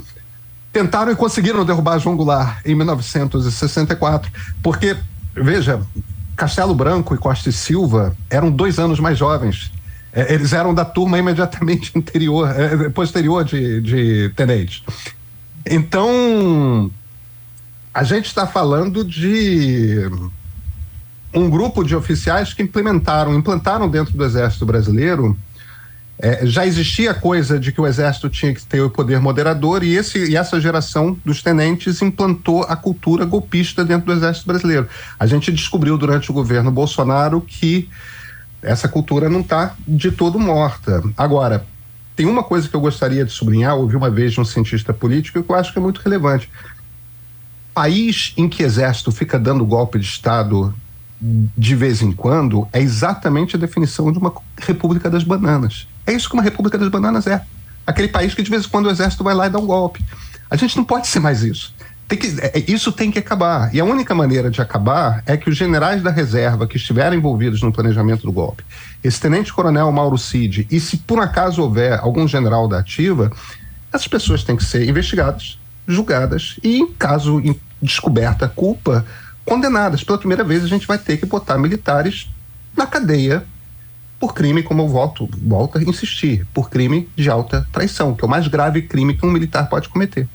Tentaram 0.73 1.13
e 1.13 1.17
conseguiram 1.17 1.65
derrubar 1.65 1.99
João 1.99 2.17
Goulart 2.17 2.61
em 2.65 2.75
1964, 2.75 4.31
porque, 4.63 4.97
veja, 5.35 5.83
Castelo 6.35 6.75
Branco 6.75 7.15
e 7.15 7.19
Costa 7.19 7.51
e 7.51 7.53
Silva 7.53 8.17
eram 8.31 8.51
dois 8.51 8.79
anos 8.79 8.99
mais 8.99 9.19
jovens. 9.19 9.71
É, 10.13 10.35
eles 10.35 10.53
eram 10.53 10.75
da 10.75 10.85
turma 10.85 11.19
imediatamente 11.19 11.93
anterior, 11.97 12.49
é, 12.59 12.89
posterior 12.89 13.45
de, 13.45 13.81
de 13.81 14.33
Tenente. 14.35 14.85
Então, 15.65 16.91
a 17.95 18.03
gente 18.03 18.27
está 18.27 18.47
falando 18.47 19.05
de 19.05 20.11
um 21.35 21.49
grupo 21.49 21.83
de 21.83 21.95
oficiais 21.95 22.53
que 22.53 22.63
implementaram, 22.63 23.35
implantaram 23.35 23.89
dentro 23.89 24.17
do 24.17 24.25
Exército 24.25 24.67
Brasileiro. 24.67 25.37
É, 26.25 26.47
já 26.47 26.65
existia 26.65 27.11
a 27.11 27.15
coisa 27.15 27.59
de 27.59 27.73
que 27.73 27.81
o 27.81 27.87
Exército 27.87 28.31
tinha 28.31 28.55
que 28.55 28.65
ter 28.65 28.81
o 28.81 28.89
poder 28.89 29.19
moderador 29.19 29.83
e, 29.83 29.97
esse, 29.97 30.31
e 30.31 30.37
essa 30.37 30.61
geração 30.61 31.19
dos 31.25 31.43
tenentes 31.43 32.01
implantou 32.01 32.63
a 32.63 32.77
cultura 32.77 33.25
golpista 33.25 33.85
dentro 33.85 34.07
do 34.07 34.13
Exército 34.13 34.47
Brasileiro. 34.47 34.87
A 35.19 35.27
gente 35.27 35.51
descobriu 35.51 35.99
durante 35.99 36.31
o 36.31 36.35
governo 36.35 36.71
Bolsonaro 36.71 37.41
que 37.41 37.89
essa 38.63 38.87
cultura 38.87 39.29
não 39.29 39.41
está 39.41 39.75
de 39.87 40.13
todo 40.13 40.39
morta. 40.39 41.03
Agora, 41.17 41.67
tem 42.15 42.27
uma 42.27 42.45
coisa 42.45 42.69
que 42.69 42.77
eu 42.77 42.81
gostaria 42.81 43.25
de 43.25 43.33
sublinhar, 43.33 43.75
ouvi 43.75 43.97
uma 43.97 44.09
vez 44.09 44.33
de 44.33 44.41
um 44.41 44.45
cientista 44.45 44.95
político 44.95 45.43
que 45.43 45.51
eu 45.51 45.57
acho 45.57 45.73
que 45.73 45.79
é 45.81 45.83
muito 45.83 46.01
relevante. 46.03 46.49
País 47.75 48.33
em 48.37 48.49
que 48.49 48.63
exército 48.63 49.11
fica 49.11 49.41
dando 49.41 49.67
golpe 49.67 49.99
de 49.99 50.07
Estado 50.07 50.73
de 51.21 51.75
vez 51.75 52.01
em 52.01 52.13
quando 52.13 52.69
é 52.73 52.81
exatamente 52.81 53.57
a 53.57 53.59
definição 53.59 54.13
de 54.13 54.19
uma 54.19 54.33
República 54.61 55.11
das 55.11 55.25
Bananas. 55.25 55.89
É 56.07 56.13
isso 56.13 56.29
que 56.29 56.35
uma 56.35 56.43
República 56.43 56.79
das 56.79 56.89
Bananas 56.89 57.27
é. 57.27 57.43
Aquele 57.87 58.09
país 58.09 58.35
que 58.35 58.43
de 58.43 58.51
vez 58.51 58.65
em 58.65 58.69
quando 58.69 58.87
o 58.87 58.91
exército 58.91 59.25
vai 59.25 59.35
lá 59.35 59.47
e 59.47 59.51
dá 59.51 59.59
um 59.59 59.67
golpe. 59.67 60.05
A 60.51 60.57
gente 60.57 60.77
não 60.77 60.85
pode 60.85 61.07
ser 61.07 61.21
mais 61.21 61.43
isso. 61.43 61.75
Tem 62.07 62.19
que, 62.19 62.27
é, 62.41 62.65
isso 62.69 62.93
tem 62.93 63.11
que 63.11 63.19
acabar. 63.19 63.75
E 63.75 63.81
a 63.81 63.85
única 63.85 64.15
maneira 64.15 64.51
de 64.51 64.61
acabar 64.61 65.23
é 65.27 65.37
que 65.37 65.49
os 65.49 65.57
generais 65.57 66.03
da 66.03 66.11
reserva 66.11 66.67
que 66.67 66.77
estiverem 66.77 67.19
envolvidos 67.19 67.63
no 67.63 67.73
planejamento 67.73 68.27
do 68.27 68.33
golpe, 68.33 68.63
esse 69.03 69.21
tenente-coronel 69.21 69.91
Mauro 69.91 70.19
Cid, 70.19 70.67
e 70.71 70.79
se 70.79 70.99
por 70.99 71.21
acaso 71.21 71.63
houver 71.63 71.99
algum 71.99 72.29
general 72.29 72.69
da 72.69 72.79
ativa, 72.79 73.33
essas 73.93 74.07
pessoas 74.07 74.45
têm 74.45 74.57
que 74.57 74.65
ser 74.65 74.89
investigadas, 74.89 75.59
julgadas 75.87 76.57
e, 76.63 76.79
em 76.79 76.93
caso 76.93 77.41
de 77.41 77.59
descoberta 77.81 78.49
culpa, 78.49 79.05
condenadas. 79.45 80.05
Pela 80.05 80.19
primeira 80.19 80.45
vez, 80.45 80.63
a 80.63 80.69
gente 80.69 80.87
vai 80.87 80.99
ter 80.99 81.17
que 81.17 81.27
botar 81.27 81.59
militares 81.59 82.31
na 82.77 82.87
cadeia 82.87 83.45
por 84.23 84.35
crime, 84.35 84.63
como 84.63 84.83
eu 84.83 84.89
volto, 84.89 85.29
volto 85.37 85.79
a 85.79 85.83
insistir, 85.83 86.47
por 86.55 86.71
crime 86.71 87.09
de 87.17 87.29
alta 87.29 87.67
traição, 87.73 88.15
que 88.15 88.25
é 88.25 88.27
o 88.29 88.31
mais 88.31 88.47
grave 88.47 88.83
crime 88.83 89.17
que 89.17 89.27
um 89.27 89.33
militar 89.33 89.69
pode 89.69 89.89
cometer. 89.89 90.29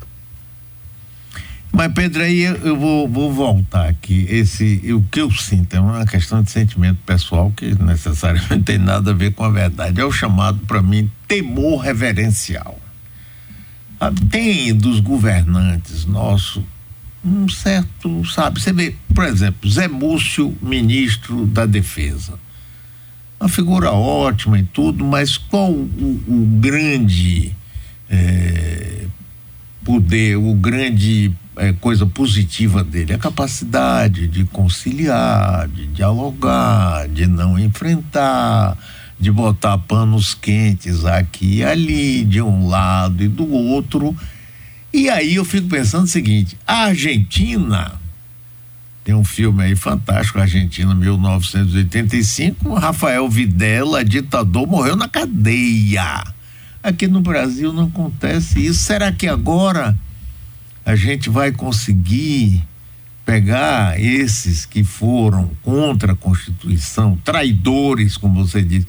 Mas, 1.71 1.93
Pedro, 1.93 2.21
aí 2.21 2.41
eu 2.41 2.77
vou, 2.77 3.07
vou 3.07 3.31
voltar 3.31 3.87
aqui. 3.87 4.27
Esse, 4.29 4.93
o 4.93 5.01
que 5.03 5.21
eu 5.21 5.31
sinto 5.31 5.73
é 5.73 5.79
uma 5.79 6.05
questão 6.05 6.43
de 6.43 6.51
sentimento 6.51 6.97
pessoal 7.05 7.49
que 7.55 7.81
necessariamente 7.81 8.63
tem 8.63 8.77
nada 8.77 9.11
a 9.11 9.13
ver 9.13 9.33
com 9.33 9.45
a 9.45 9.49
verdade. 9.49 10.01
É 10.01 10.03
o 10.03 10.11
chamado, 10.11 10.59
para 10.67 10.81
mim, 10.81 11.09
temor 11.25 11.77
reverencial. 11.77 12.77
Ah, 14.01 14.11
tem 14.29 14.75
dos 14.75 14.99
governantes 14.99 16.03
nossos 16.03 16.61
um 17.23 17.47
certo, 17.47 18.23
sabe, 18.25 18.61
você 18.61 18.71
vê, 18.71 18.95
por 19.13 19.23
exemplo, 19.23 19.69
Zé 19.69 19.87
Múcio, 19.87 20.55
ministro 20.61 21.45
da 21.45 21.65
Defesa. 21.65 22.37
Uma 23.39 23.49
figura 23.49 23.91
ótima 23.91 24.57
e 24.59 24.63
tudo, 24.63 25.05
mas 25.05 25.37
qual 25.37 25.71
o, 25.71 26.23
o 26.27 26.45
grande 26.59 27.53
é, 28.09 29.05
poder, 29.83 30.37
o 30.37 30.53
grande 30.55 31.31
é, 31.55 31.71
coisa 31.73 32.05
positiva 32.05 32.83
dele? 32.83 33.13
A 33.13 33.17
capacidade 33.17 34.27
de 34.27 34.43
conciliar, 34.45 35.67
de 35.67 35.85
dialogar, 35.87 37.07
de 37.07 37.27
não 37.27 37.59
enfrentar, 37.59 38.77
de 39.19 39.31
botar 39.31 39.77
panos 39.77 40.33
quentes 40.33 41.05
aqui 41.05 41.57
e 41.57 41.63
ali, 41.63 42.25
de 42.25 42.41
um 42.41 42.67
lado 42.67 43.23
e 43.23 43.27
do 43.27 43.47
outro 43.51 44.15
e 44.97 45.09
aí 45.09 45.35
eu 45.35 45.45
fico 45.45 45.67
pensando 45.67 46.05
o 46.05 46.07
seguinte: 46.07 46.57
a 46.65 46.85
Argentina 46.85 47.93
tem 49.07 49.15
um 49.15 49.23
filme 49.23 49.63
aí 49.63 49.73
fantástico, 49.73 50.37
Argentina 50.37 50.93
1985, 50.93 52.73
Rafael 52.73 53.29
Videla, 53.29 54.03
ditador, 54.03 54.67
morreu 54.67 54.97
na 54.97 55.07
cadeia. 55.07 56.25
Aqui 56.83 57.07
no 57.07 57.21
Brasil 57.21 57.71
não 57.71 57.85
acontece 57.85 58.65
isso. 58.65 58.81
Será 58.81 59.09
que 59.13 59.25
agora 59.25 59.97
a 60.85 60.93
gente 60.97 61.29
vai 61.29 61.53
conseguir 61.53 62.61
pegar 63.25 63.97
esses 63.97 64.65
que 64.65 64.83
foram 64.83 65.51
contra 65.63 66.11
a 66.11 66.17
Constituição, 66.17 67.17
traidores, 67.23 68.17
como 68.17 68.45
você 68.45 68.61
disse, 68.61 68.87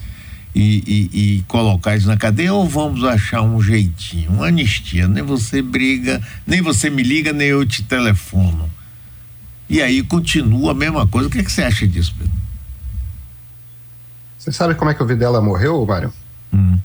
e, 0.52 0.82
e, 0.84 1.10
e, 1.36 1.42
colocar 1.46 1.94
isso 1.94 2.08
na 2.08 2.16
cadeia 2.16 2.52
ou 2.52 2.68
vamos 2.68 3.04
achar 3.04 3.42
um 3.42 3.62
jeitinho, 3.62 4.32
uma 4.32 4.48
anistia, 4.48 5.06
nem 5.06 5.22
você 5.22 5.62
briga, 5.62 6.20
nem 6.44 6.60
você 6.60 6.90
me 6.90 7.04
liga, 7.04 7.32
nem 7.32 7.46
eu 7.46 7.64
te 7.64 7.84
telefono. 7.84 8.68
E 9.68 9.82
aí 9.82 10.02
continua 10.02 10.72
a 10.72 10.74
mesma 10.74 11.06
coisa. 11.06 11.28
O 11.28 11.30
que, 11.30 11.38
é 11.38 11.42
que 11.42 11.52
você 11.52 11.62
acha 11.62 11.86
disso, 11.86 12.14
Pedro? 12.16 12.32
Você 14.38 14.52
sabe 14.52 14.74
como 14.74 14.90
é 14.90 14.94
que 14.94 15.02
o 15.02 15.06
Videla 15.06 15.40
morreu, 15.40 15.84
Mário? 15.84 16.12
Hum. 16.52 16.78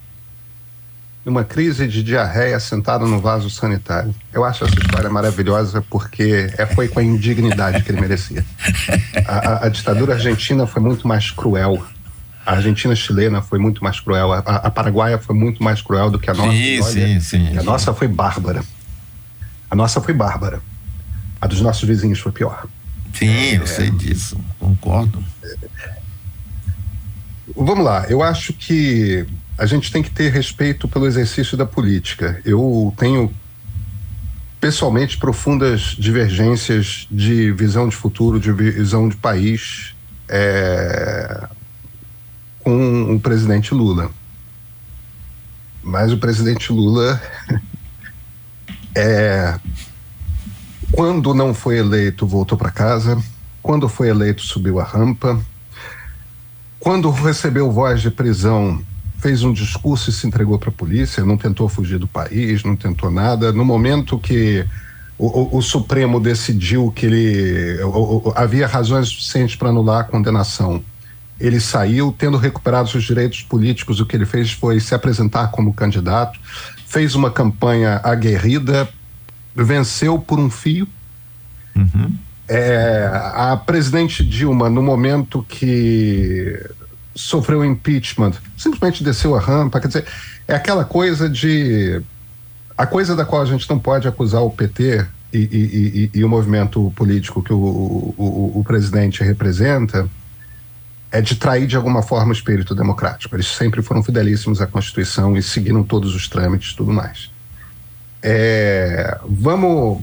Numa 1.26 1.46
crise 1.46 1.88
de 1.88 2.04
diarreia 2.04 2.60
sentado 2.60 3.08
no 3.08 3.22
vaso 3.22 3.50
sanitário. 3.50 4.14
Eu 4.34 4.44
acho 4.44 4.66
essa 4.66 4.78
história 4.78 5.10
maravilhosa 5.10 5.82
porque 5.90 6.52
é, 6.58 6.66
foi 6.66 6.90
com 6.90 7.00
a 7.00 7.04
indignidade 7.04 7.82
que 7.82 7.92
ele 7.92 8.02
merecia. 8.02 8.46
A, 9.26 9.38
a, 9.38 9.66
a 9.66 9.70
ditadura 9.70 10.16
argentina 10.16 10.68
foi 10.68 10.82
muito 10.82 11.08
mais 11.08 11.32
cruel 11.32 11.82
a 12.46 12.56
Argentina 12.56 12.94
chilena 12.96 13.42
foi 13.42 13.58
muito 13.58 13.84
mais 13.84 14.00
cruel, 14.00 14.34
a, 14.34 14.40
a 14.40 14.70
Paraguaia 14.70 15.18
foi 15.18 15.36
muito 15.36 15.64
mais 15.64 15.82
cruel 15.82 16.10
do 16.10 16.20
que 16.20 16.30
a 16.30 16.34
nossa. 16.34 16.52
Sim, 16.52 16.82
Olha, 16.82 16.92
sim, 16.92 17.20
sim. 17.20 17.58
A 17.58 17.62
sim. 17.62 17.66
nossa 17.66 17.94
foi 17.94 18.08
bárbara. 18.08 18.62
A 19.72 19.76
nossa 19.76 20.02
foi 20.02 20.14
bárbara. 20.14 20.62
A 21.44 21.48
dos 21.48 21.60
nossos 21.60 21.84
vizinhos 21.84 22.20
foi 22.20 22.32
pior. 22.32 22.66
Sim, 23.14 23.28
é, 23.28 23.58
eu 23.58 23.68
sei 23.68 23.92
disso, 23.92 24.40
concordo. 24.58 25.22
Vamos 27.54 27.84
lá, 27.84 28.06
eu 28.08 28.24
acho 28.24 28.54
que 28.54 29.26
a 29.58 29.66
gente 29.66 29.92
tem 29.92 30.02
que 30.02 30.10
ter 30.10 30.32
respeito 30.32 30.88
pelo 30.88 31.06
exercício 31.06 31.58
da 31.58 31.66
política. 31.66 32.40
Eu 32.46 32.94
tenho 32.98 33.30
pessoalmente 34.58 35.18
profundas 35.18 35.98
divergências 36.00 37.08
de 37.12 37.52
visão 37.52 37.90
de 37.90 37.96
futuro, 37.98 38.40
de 38.40 38.54
visão 38.54 39.10
de 39.10 39.18
país. 39.18 39.94
É, 40.30 41.50
com 42.60 43.16
o 43.16 43.20
presidente 43.20 43.74
Lula. 43.74 44.10
Mas 45.84 46.14
o 46.14 46.18
presidente 46.18 46.72
Lula 46.72 47.22
é 48.96 49.60
quando 50.94 51.34
não 51.34 51.54
foi 51.54 51.78
eleito, 51.78 52.26
voltou 52.26 52.58
para 52.58 52.72
casa. 52.72 53.22
Quando 53.62 53.90
foi 53.90 54.10
eleito, 54.10 54.42
subiu 54.44 54.80
a 54.80 54.84
rampa. 54.84 55.40
Quando 56.80 57.10
recebeu 57.10 57.72
voz 57.72 58.02
de 58.02 58.12
prisão, 58.12 58.82
fez 59.18 59.44
um 59.44 59.52
discurso 59.52 60.10
e 60.10 60.14
se 60.14 60.28
entregou 60.28 60.60
para 60.60 60.70
a 60.70 60.74
polícia, 60.74 61.26
não 61.26 61.38
tentou 61.38 61.68
fugir 61.68 61.98
do 61.98 62.08
país, 62.08 62.64
não 62.64 62.76
tentou 62.76 63.10
nada. 63.10 63.52
No 63.52 63.66
momento 63.66 64.20
que 64.20 64.66
o, 65.18 65.56
o, 65.56 65.58
o 65.58 65.62
Supremo 65.62 66.20
decidiu 66.20 66.92
que 66.92 67.06
ele 67.06 67.84
o, 67.84 68.32
havia 68.36 68.68
razões 68.68 69.10
suficientes 69.10 69.56
para 69.56 69.70
anular 69.70 70.02
a 70.02 70.04
condenação 70.04 70.84
ele 71.40 71.60
saiu 71.60 72.16
tendo 72.18 72.38
recuperado 72.38 72.90
seus 72.90 73.04
direitos 73.04 73.42
políticos. 73.42 74.00
O 74.00 74.06
que 74.06 74.16
ele 74.16 74.26
fez 74.26 74.52
foi 74.52 74.80
se 74.80 74.96
apresentar 74.96 75.52
como 75.52 75.74
candidato, 75.74 76.40
fez 76.88 77.16
uma 77.16 77.30
campanha 77.30 78.00
aguerrida, 78.04 78.88
venceu 79.56 80.20
por 80.20 80.40
um 80.40 80.50
fio. 80.50 80.88
Uhum. 81.76 82.16
É, 82.48 83.10
a 83.34 83.58
presidente 83.58 84.24
Dilma, 84.24 84.70
no 84.70 84.82
momento 84.82 85.46
que 85.48 86.60
sofreu 87.16 87.64
impeachment, 87.64 88.34
simplesmente 88.58 89.04
desceu 89.04 89.36
a 89.36 89.40
rampa. 89.40 89.80
Quer 89.80 89.88
dizer, 89.88 90.06
é 90.48 90.56
aquela 90.56 90.84
coisa 90.84 91.30
de. 91.30 92.02
A 92.78 92.88
coisa 92.88 93.16
da 93.16 93.24
qual 93.24 93.42
a 93.42 93.46
gente 93.46 93.70
não 93.70 93.78
pode 93.78 94.08
acusar 94.08 94.42
o 94.42 94.50
PT 94.50 95.06
e, 95.32 95.38
e, 95.38 96.12
e, 96.16 96.20
e 96.20 96.24
o 96.24 96.30
movimento 96.30 96.92
político 96.96 97.42
que 97.42 97.54
o, 97.54 97.58
o, 97.58 98.52
o, 98.56 98.64
presidente 98.64 99.24
representa 99.24 100.08
é 101.12 101.22
de 101.22 101.36
trair 101.36 101.68
de 101.68 101.76
alguma 101.76 102.02
forma 102.02 102.30
o 102.30 102.34
espírito 102.34 102.74
democrático. 102.74 103.36
Eles 103.36 103.48
sempre 103.48 103.84
foram 103.84 104.04
fidelíssimos 104.04 104.60
à 104.60 104.68
Constituição 104.68 105.38
e 105.38 105.44
seguiram 105.44 105.84
todos 105.84 106.16
os 106.16 106.28
trâmites 106.28 106.72
e 106.72 106.76
tudo 106.76 106.92
mais. 106.92 107.30
É, 108.24 109.20
vamos. 109.28 110.02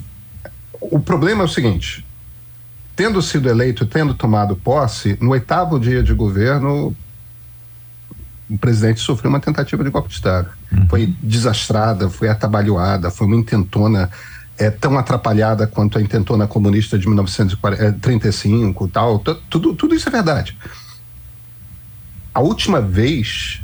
O 0.78 1.00
problema 1.00 1.42
é 1.42 1.46
o 1.46 1.48
seguinte: 1.48 2.04
tendo 2.94 3.22
sido 3.22 3.48
eleito, 3.48 3.86
tendo 3.86 4.12
tomado 4.12 4.54
posse, 4.54 5.16
no 5.22 5.30
oitavo 5.30 5.80
dia 5.80 6.02
de 6.02 6.12
governo, 6.12 6.94
o 8.48 8.58
presidente 8.58 9.00
sofreu 9.00 9.30
uma 9.30 9.40
tentativa 9.40 9.82
de 9.82 9.88
golpe 9.88 10.10
de 10.10 10.16
Estado. 10.16 10.50
Uhum. 10.70 10.86
Foi 10.86 11.14
desastrada, 11.22 12.10
foi 12.10 12.28
atabalhoada, 12.28 13.10
foi 13.10 13.26
uma 13.26 13.36
intentona 13.36 14.10
é, 14.58 14.70
tão 14.70 14.98
atrapalhada 14.98 15.66
quanto 15.66 15.96
a 15.96 16.02
intentona 16.02 16.46
comunista 16.46 16.98
de 16.98 17.06
1935 17.06 18.86
e 18.86 18.90
tal. 18.90 19.18
Tudo, 19.48 19.74
tudo 19.74 19.94
isso 19.94 20.08
é 20.08 20.12
verdade. 20.12 20.58
A 22.34 22.40
última 22.40 22.82
vez 22.82 23.62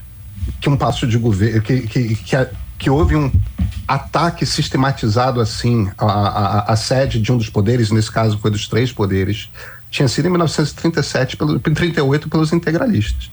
que 0.60 0.68
um 0.70 0.76
passo 0.76 1.06
de 1.06 1.18
governo, 1.18 1.60
que, 1.60 1.82
que, 1.82 2.14
que, 2.16 2.36
que, 2.78 2.90
houve 2.90 3.16
um 3.16 3.30
ataque 3.86 4.44
sistematizado 4.44 5.40
assim 5.40 5.88
à, 5.96 6.72
à, 6.72 6.76
sede 6.76 7.20
de 7.20 7.32
um 7.32 7.38
dos 7.38 7.48
poderes, 7.48 7.90
nesse 7.90 8.10
caso 8.10 8.38
foi 8.38 8.50
dos 8.50 8.66
três 8.68 8.92
poderes, 8.92 9.48
tinha 9.90 10.08
sido 10.08 10.26
em 10.26 10.30
1937, 10.30 11.36
pelo, 11.36 11.58
38 11.58 12.28
pelos 12.28 12.52
integralistas. 12.52 13.30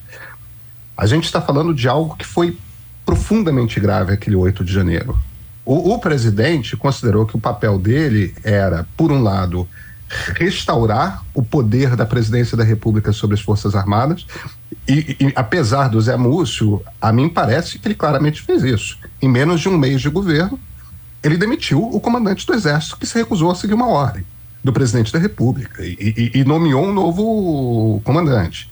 A 0.96 1.08
gente 1.08 1.26
está 1.26 1.42
falando 1.42 1.74
de 1.74 1.88
algo 1.88 2.16
que 2.16 2.26
foi 2.26 2.58
profundamente 3.06 3.80
grave 3.80 4.14
aquele 4.14 4.36
8 4.36 4.64
de 4.64 4.72
janeiro. 4.72 5.18
O, 5.66 5.94
o, 5.94 6.00
presidente 6.00 6.78
considerou 6.78 7.26
que 7.26 7.36
o 7.36 7.40
papel 7.40 7.80
dele 7.80 8.36
era, 8.44 8.86
por 8.96 9.12
um 9.12 9.22
lado, 9.22 9.68
restaurar 10.36 11.24
o 11.34 11.44
poder 11.44 11.96
da 11.96 12.06
presidência 12.06 12.56
da 12.56 12.64
República 12.64 13.12
sobre 13.12 13.36
as 13.36 13.42
Forças 13.42 13.76
Armadas, 13.76 14.26
e, 14.88 15.16
e, 15.20 15.34
apesar 15.36 15.88
do 15.88 16.02
Zé 16.02 16.18
Múcio, 16.18 16.82
a 17.02 17.12
mim 17.12 17.30
parece 17.30 17.80
que 17.80 17.88
ele 17.88 17.96
claramente 17.96 18.42
fez 18.42 18.64
isso. 18.64 18.98
Em 19.22 19.30
menos 19.30 19.62
de 19.62 19.70
um 19.70 19.78
mês 19.78 20.02
de 20.02 20.10
governo, 20.10 20.60
ele 21.24 21.38
demitiu 21.38 21.82
o 21.82 22.00
comandante 22.00 22.46
do 22.46 22.54
Exército, 22.54 22.98
que 22.98 23.06
se 23.06 23.18
recusou 23.18 23.50
a 23.50 23.56
seguir 23.56 23.74
uma 23.74 23.88
ordem 23.88 24.26
do 24.64 24.74
presidente 24.74 25.12
da 25.12 25.20
República 25.20 25.84
e, 25.84 26.32
e 26.34 26.44
nomeou 26.44 26.86
um 26.86 26.94
novo 26.94 28.02
comandante. 28.04 28.70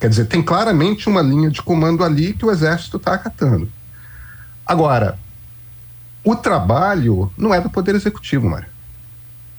Quer 0.00 0.08
dizer, 0.08 0.24
tem 0.24 0.42
claramente 0.42 1.08
uma 1.08 1.22
linha 1.22 1.50
de 1.50 1.62
comando 1.62 2.02
ali 2.02 2.32
que 2.32 2.44
o 2.44 2.50
Exército 2.50 2.96
está 2.96 3.14
acatando. 3.14 3.70
Agora, 4.66 5.18
o 6.24 6.34
trabalho 6.34 7.32
não 7.36 7.52
é 7.52 7.60
do 7.60 7.70
Poder 7.70 7.94
Executivo, 7.94 8.48
Mário. 8.48 8.71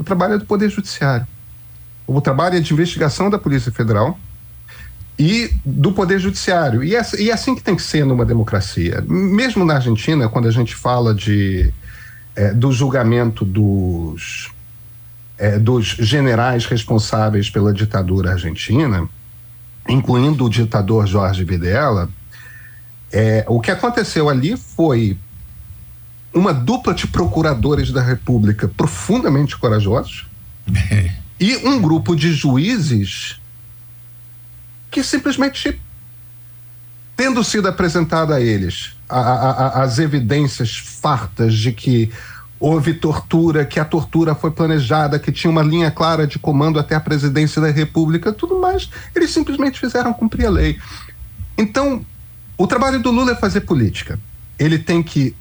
O 0.03 0.05
trabalho 0.05 0.33
é 0.33 0.37
do 0.37 0.45
Poder 0.45 0.69
Judiciário. 0.69 1.25
O 2.05 2.19
trabalho 2.19 2.57
é 2.57 2.59
de 2.59 2.73
investigação 2.73 3.29
da 3.29 3.39
Polícia 3.39 3.71
Federal 3.71 4.19
e 5.17 5.49
do 5.63 5.93
Poder 5.93 6.19
Judiciário. 6.19 6.83
E 6.83 6.93
é, 6.93 7.01
e 7.17 7.29
é 7.29 7.33
assim 7.33 7.55
que 7.55 7.63
tem 7.63 7.73
que 7.73 7.81
ser 7.81 8.05
numa 8.05 8.25
democracia. 8.25 9.01
Mesmo 9.07 9.63
na 9.63 9.75
Argentina, 9.75 10.27
quando 10.27 10.49
a 10.49 10.51
gente 10.51 10.75
fala 10.75 11.15
de, 11.15 11.73
é, 12.35 12.53
do 12.53 12.69
julgamento 12.73 13.45
dos, 13.45 14.51
é, 15.37 15.57
dos 15.57 15.85
generais 15.85 16.65
responsáveis 16.65 17.49
pela 17.49 17.71
ditadura 17.71 18.31
argentina, 18.33 19.07
incluindo 19.87 20.43
o 20.43 20.49
ditador 20.49 21.07
Jorge 21.07 21.45
Videla, 21.45 22.09
é, 23.09 23.45
o 23.47 23.61
que 23.61 23.71
aconteceu 23.71 24.27
ali 24.27 24.57
foi 24.57 25.17
uma 26.33 26.53
dupla 26.53 26.93
de 26.93 27.07
procuradores 27.07 27.91
da 27.91 28.01
República 28.01 28.67
profundamente 28.67 29.57
corajosos 29.57 30.25
e 31.39 31.57
um 31.57 31.81
grupo 31.81 32.15
de 32.15 32.33
juízes 32.33 33.39
que 34.89 35.03
simplesmente, 35.03 35.79
tendo 37.15 37.43
sido 37.43 37.67
apresentada 37.67 38.35
a 38.35 38.41
eles 38.41 38.95
a, 39.09 39.19
a, 39.19 39.51
a, 39.51 39.83
as 39.83 39.99
evidências 39.99 40.77
fartas 40.77 41.55
de 41.55 41.71
que 41.71 42.11
houve 42.59 42.93
tortura, 42.93 43.65
que 43.65 43.79
a 43.79 43.85
tortura 43.85 44.33
foi 44.33 44.49
planejada, 44.49 45.19
que 45.19 45.31
tinha 45.31 45.51
uma 45.51 45.61
linha 45.61 45.91
clara 45.91 46.25
de 46.25 46.39
comando 46.39 46.79
até 46.79 46.95
a 46.95 46.99
presidência 46.99 47.61
da 47.61 47.69
República, 47.69 48.31
tudo 48.31 48.59
mais, 48.59 48.89
eles 49.13 49.31
simplesmente 49.31 49.79
fizeram 49.79 50.13
cumprir 50.13 50.45
a 50.45 50.49
lei. 50.49 50.79
Então, 51.57 52.05
o 52.57 52.65
trabalho 52.65 52.99
do 52.99 53.11
Lula 53.11 53.31
é 53.31 53.35
fazer 53.35 53.61
política. 53.61 54.17
Ele 54.57 54.79
tem 54.79 55.03
que 55.03 55.35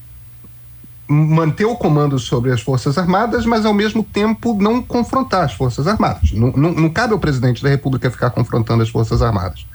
manter 1.09 1.65
o 1.65 1.77
comando 1.77 2.19
sobre 2.19 2.53
as 2.53 2.61
Forças 2.61 2.97
Armadas, 2.97 3.45
mas 3.45 3.67
ao 3.67 3.75
mesmo 3.75 4.03
tempo 4.03 4.57
não 4.61 4.83
confrontar 4.83 5.45
as 5.45 5.53
Forças 5.53 5.87
Armadas. 5.87 6.33
Não, 6.33 6.53
não, 6.53 6.73
não 6.73 6.91
cabe 6.91 7.13
ao 7.13 7.19
presidente 7.19 7.63
da 7.63 7.69
República 7.69 8.11
ficar 8.11 8.31
confrontando 8.31 8.83
as 8.83 8.89
Forças 8.89 9.21
Armadas. 9.21 9.67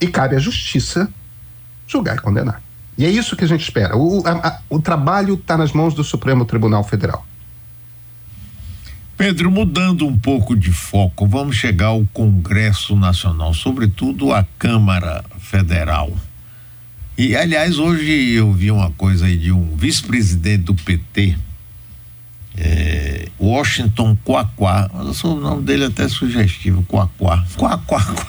E 0.00 0.06
cabe 0.06 0.36
à 0.36 0.38
Justiça 0.38 1.12
julgar 1.86 2.16
e 2.16 2.20
condenar. 2.20 2.62
E 2.96 3.04
é 3.04 3.10
isso 3.10 3.36
que 3.36 3.44
a 3.44 3.48
gente 3.48 3.62
espera. 3.62 3.96
O, 3.96 4.26
a, 4.26 4.32
a, 4.32 4.60
o 4.68 4.80
trabalho 4.80 5.34
está 5.34 5.56
nas 5.56 5.72
mãos 5.72 5.94
do 5.94 6.02
Supremo 6.02 6.44
Tribunal 6.44 6.84
Federal. 6.84 7.24
Pedro, 9.16 9.50
mudando 9.50 10.06
um 10.06 10.16
pouco 10.16 10.56
de 10.56 10.70
foco, 10.70 11.26
vamos 11.26 11.56
chegar 11.56 11.88
ao 11.88 12.04
Congresso 12.12 12.94
Nacional, 12.94 13.52
sobretudo 13.52 14.32
a 14.32 14.46
Câmara 14.58 15.24
Federal. 15.40 16.12
E, 17.18 17.34
aliás, 17.34 17.80
hoje 17.80 18.12
eu 18.30 18.52
vi 18.52 18.70
uma 18.70 18.92
coisa 18.92 19.26
aí 19.26 19.36
de 19.36 19.50
um 19.50 19.74
vice-presidente 19.74 20.62
do 20.62 20.74
PT, 20.76 21.36
é, 22.56 23.26
Washington 23.40 24.16
Quaquá. 24.24 24.88
O 25.24 25.34
nome 25.34 25.64
dele 25.64 25.82
é 25.82 25.86
até 25.88 26.06
sugestivo, 26.06 26.84
Quaquá. 26.84 27.44
Quaquá. 27.56 28.26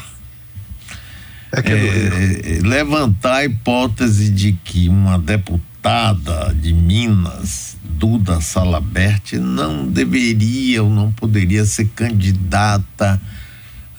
É 1.52 1.60
é, 1.60 2.58
é, 2.58 2.60
levantar 2.62 3.36
a 3.36 3.46
hipótese 3.46 4.32
de 4.32 4.54
que 4.54 4.90
uma 4.90 5.20
deputada 5.20 6.52
de 6.56 6.74
Minas, 6.74 7.78
Duda 7.84 8.42
Salabert, 8.42 9.34
não 9.34 9.88
deveria 9.88 10.84
ou 10.84 10.90
não 10.90 11.12
poderia 11.12 11.64
ser 11.64 11.86
candidata 11.90 13.22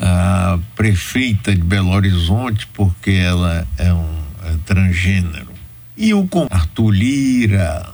a 0.00 0.58
prefeita 0.74 1.54
de 1.54 1.62
Belo 1.62 1.90
Horizonte 1.90 2.66
porque 2.72 3.10
ela 3.12 3.64
é 3.78 3.92
um 3.92 4.29
é 4.29 4.29
transgênero. 4.64 5.48
E 5.96 6.14
o 6.14 6.26
com 6.26 6.46
Arthur 6.50 6.90
Lira, 6.90 7.92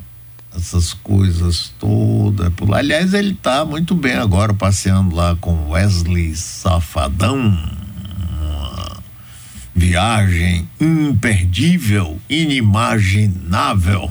essas 0.55 0.93
coisas 0.93 1.73
todas. 1.79 2.53
Aliás, 2.73 3.15
ele 3.15 3.33
está 3.33 3.65
muito 3.65 3.95
bem 3.95 4.15
agora 4.15 4.55
passeando 4.55 5.15
lá 5.15 5.37
com 5.37 5.71
Wesley 5.71 6.35
Safadão 6.37 7.77
viagem 9.77 10.67
imperdível, 10.81 12.19
inimaginável. 12.31 14.11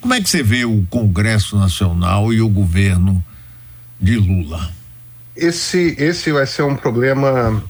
Como 0.00 0.14
é 0.14 0.20
que 0.20 0.30
você 0.30 0.44
vê 0.44 0.64
o 0.64 0.86
Congresso 0.88 1.58
Nacional 1.58 2.32
e 2.32 2.40
o 2.40 2.48
governo 2.48 3.22
de 4.00 4.16
Lula? 4.16 4.70
Esse, 5.34 5.96
esse 5.98 6.30
vai 6.30 6.46
ser 6.46 6.62
um 6.62 6.76
problema 6.76 7.64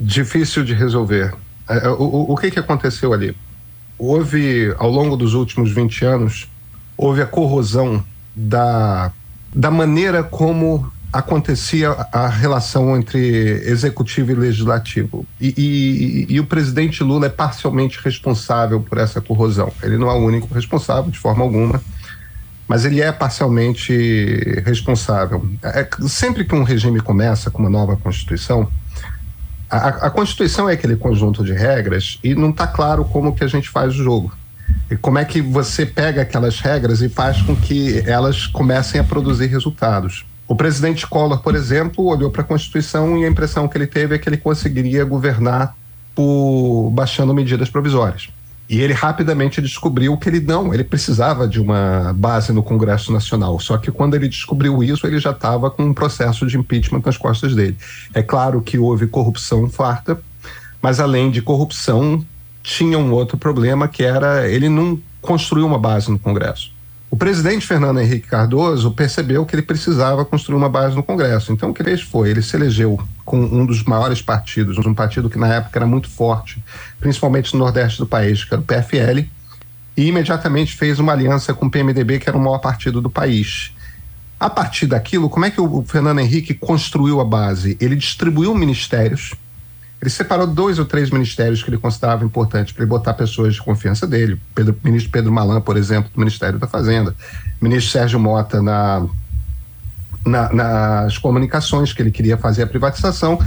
difícil 0.00 0.62
de 0.64 0.72
resolver. 0.72 1.34
É, 1.68 1.86
é, 1.86 1.88
o, 1.88 2.32
o, 2.32 2.36
que, 2.36 2.50
que 2.50 2.58
aconteceu 2.58 3.12
ali? 3.12 3.36
Houve, 3.98 4.74
ao 4.78 4.90
longo 4.90 5.16
dos 5.16 5.34
últimos 5.34 5.70
20 5.72 6.04
anos, 6.04 6.48
houve 6.96 7.20
a 7.20 7.26
corrosão 7.26 8.04
da, 8.34 9.12
da 9.54 9.70
maneira 9.70 10.22
como 10.22 10.90
acontecia 11.12 11.90
a 12.12 12.28
relação 12.28 12.96
entre 12.96 13.18
executivo 13.64 14.32
e 14.32 14.34
legislativo. 14.34 15.26
E, 15.40 15.54
e, 15.56 16.34
e, 16.34 16.40
o 16.40 16.44
presidente 16.44 17.02
Lula 17.02 17.26
é 17.26 17.30
parcialmente 17.30 17.98
responsável 18.02 18.80
por 18.80 18.98
essa 18.98 19.20
corrosão. 19.20 19.72
Ele 19.82 19.96
não 19.96 20.08
é 20.10 20.12
o 20.12 20.18
único 20.18 20.52
responsável, 20.52 21.10
de 21.10 21.18
forma 21.18 21.42
alguma, 21.42 21.80
mas 22.68 22.84
ele 22.84 23.00
é 23.00 23.10
parcialmente 23.10 23.92
responsável. 24.64 25.48
É, 25.62 25.88
sempre 26.06 26.44
que 26.44 26.54
um 26.54 26.62
regime 26.62 27.00
começa 27.00 27.50
com 27.50 27.60
uma 27.60 27.70
nova 27.70 27.96
Constituição, 27.96 28.70
a, 29.70 29.88
a 30.06 30.10
Constituição 30.10 30.68
é 30.68 30.72
aquele 30.72 30.96
conjunto 30.96 31.44
de 31.44 31.52
regras 31.52 32.18
e 32.24 32.34
não 32.34 32.50
está 32.50 32.66
claro 32.66 33.04
como 33.04 33.34
que 33.34 33.44
a 33.44 33.48
gente 33.48 33.68
faz 33.68 33.94
o 33.94 34.02
jogo. 34.02 34.36
E 34.90 34.96
como 34.96 35.18
é 35.18 35.24
que 35.24 35.40
você 35.42 35.84
pega 35.84 36.22
aquelas 36.22 36.60
regras 36.60 37.02
e 37.02 37.08
faz 37.08 37.42
com 37.42 37.54
que 37.54 38.02
elas 38.06 38.46
comecem 38.46 39.00
a 39.00 39.04
produzir 39.04 39.46
resultados. 39.46 40.24
O 40.46 40.56
presidente 40.56 41.06
Collor, 41.06 41.42
por 41.42 41.54
exemplo, 41.54 42.06
olhou 42.06 42.30
para 42.30 42.40
a 42.40 42.44
Constituição 42.44 43.18
e 43.18 43.24
a 43.24 43.28
impressão 43.28 43.68
que 43.68 43.76
ele 43.76 43.86
teve 43.86 44.14
é 44.14 44.18
que 44.18 44.28
ele 44.28 44.38
conseguiria 44.38 45.04
governar 45.04 45.76
por 46.14 46.90
baixando 46.90 47.34
medidas 47.34 47.68
provisórias. 47.68 48.30
E 48.68 48.80
ele 48.80 48.92
rapidamente 48.92 49.62
descobriu 49.62 50.16
que 50.18 50.28
ele 50.28 50.40
não, 50.40 50.74
ele 50.74 50.84
precisava 50.84 51.48
de 51.48 51.58
uma 51.58 52.12
base 52.14 52.52
no 52.52 52.62
Congresso 52.62 53.10
Nacional. 53.10 53.58
Só 53.58 53.78
que 53.78 53.90
quando 53.90 54.14
ele 54.14 54.28
descobriu 54.28 54.82
isso, 54.82 55.06
ele 55.06 55.18
já 55.18 55.30
estava 55.30 55.70
com 55.70 55.84
um 55.84 55.94
processo 55.94 56.46
de 56.46 56.58
impeachment 56.58 57.02
nas 57.04 57.16
costas 57.16 57.54
dele. 57.54 57.76
É 58.12 58.22
claro 58.22 58.60
que 58.60 58.78
houve 58.78 59.06
corrupção 59.06 59.70
farta, 59.70 60.20
mas 60.82 61.00
além 61.00 61.30
de 61.30 61.40
corrupção, 61.40 62.22
tinha 62.62 62.98
um 62.98 63.10
outro 63.10 63.38
problema 63.38 63.88
que 63.88 64.04
era 64.04 64.46
ele 64.46 64.68
não 64.68 65.00
construiu 65.22 65.66
uma 65.66 65.78
base 65.78 66.10
no 66.10 66.18
Congresso. 66.18 66.70
O 67.10 67.16
presidente 67.16 67.66
Fernando 67.66 68.00
Henrique 68.00 68.28
Cardoso 68.28 68.90
percebeu 68.90 69.46
que 69.46 69.54
ele 69.54 69.62
precisava 69.62 70.26
construir 70.26 70.56
uma 70.56 70.68
base 70.68 70.94
no 70.94 71.02
Congresso. 71.02 71.52
Então, 71.52 71.70
o 71.70 71.74
que 71.74 71.80
ele 71.80 71.90
fez 71.90 72.02
foi: 72.02 72.28
ele 72.28 72.42
se 72.42 72.54
elegeu 72.54 73.00
com 73.28 73.38
um 73.38 73.66
dos 73.66 73.84
maiores 73.84 74.22
partidos, 74.22 74.78
um 74.78 74.94
partido 74.94 75.28
que 75.28 75.38
na 75.38 75.48
época 75.48 75.78
era 75.78 75.86
muito 75.86 76.08
forte, 76.08 76.64
principalmente 76.98 77.52
no 77.52 77.58
Nordeste 77.58 77.98
do 77.98 78.06
país, 78.06 78.42
que 78.42 78.54
era 78.54 78.62
o 78.62 78.64
PFL, 78.64 79.28
e 79.94 80.06
imediatamente 80.06 80.74
fez 80.74 80.98
uma 80.98 81.12
aliança 81.12 81.52
com 81.52 81.66
o 81.66 81.70
PMDB, 81.70 82.20
que 82.20 82.28
era 82.28 82.38
o 82.38 82.40
maior 82.40 82.58
partido 82.58 83.02
do 83.02 83.10
país. 83.10 83.74
A 84.40 84.48
partir 84.48 84.86
daquilo, 84.86 85.28
como 85.28 85.44
é 85.44 85.50
que 85.50 85.60
o 85.60 85.84
Fernando 85.86 86.20
Henrique 86.20 86.54
construiu 86.54 87.20
a 87.20 87.24
base? 87.24 87.76
Ele 87.78 87.96
distribuiu 87.96 88.54
ministérios 88.54 89.34
ele 90.00 90.10
separou 90.10 90.46
dois 90.46 90.78
ou 90.78 90.84
três 90.84 91.10
ministérios 91.10 91.60
que 91.62 91.70
ele 91.70 91.76
considerava 91.76 92.24
importantes 92.24 92.72
para 92.72 92.84
ele 92.84 92.88
botar 92.88 93.14
pessoas 93.14 93.54
de 93.54 93.60
confiança 93.62 94.06
dele. 94.06 94.40
Pedro, 94.54 94.76
ministro 94.84 95.10
Pedro 95.10 95.32
Malan, 95.32 95.60
por 95.60 95.76
exemplo, 95.76 96.08
do 96.14 96.20
Ministério 96.20 96.56
da 96.56 96.68
Fazenda. 96.68 97.16
Ministro 97.60 97.90
Sérgio 97.90 98.20
Mota 98.20 98.62
na, 98.62 99.04
na, 100.24 100.52
nas 100.52 101.18
comunicações, 101.18 101.92
que 101.92 102.02
ele 102.02 102.10
queria 102.10 102.36
fazer 102.36 102.62
a 102.62 102.66
privatização. 102.66 103.38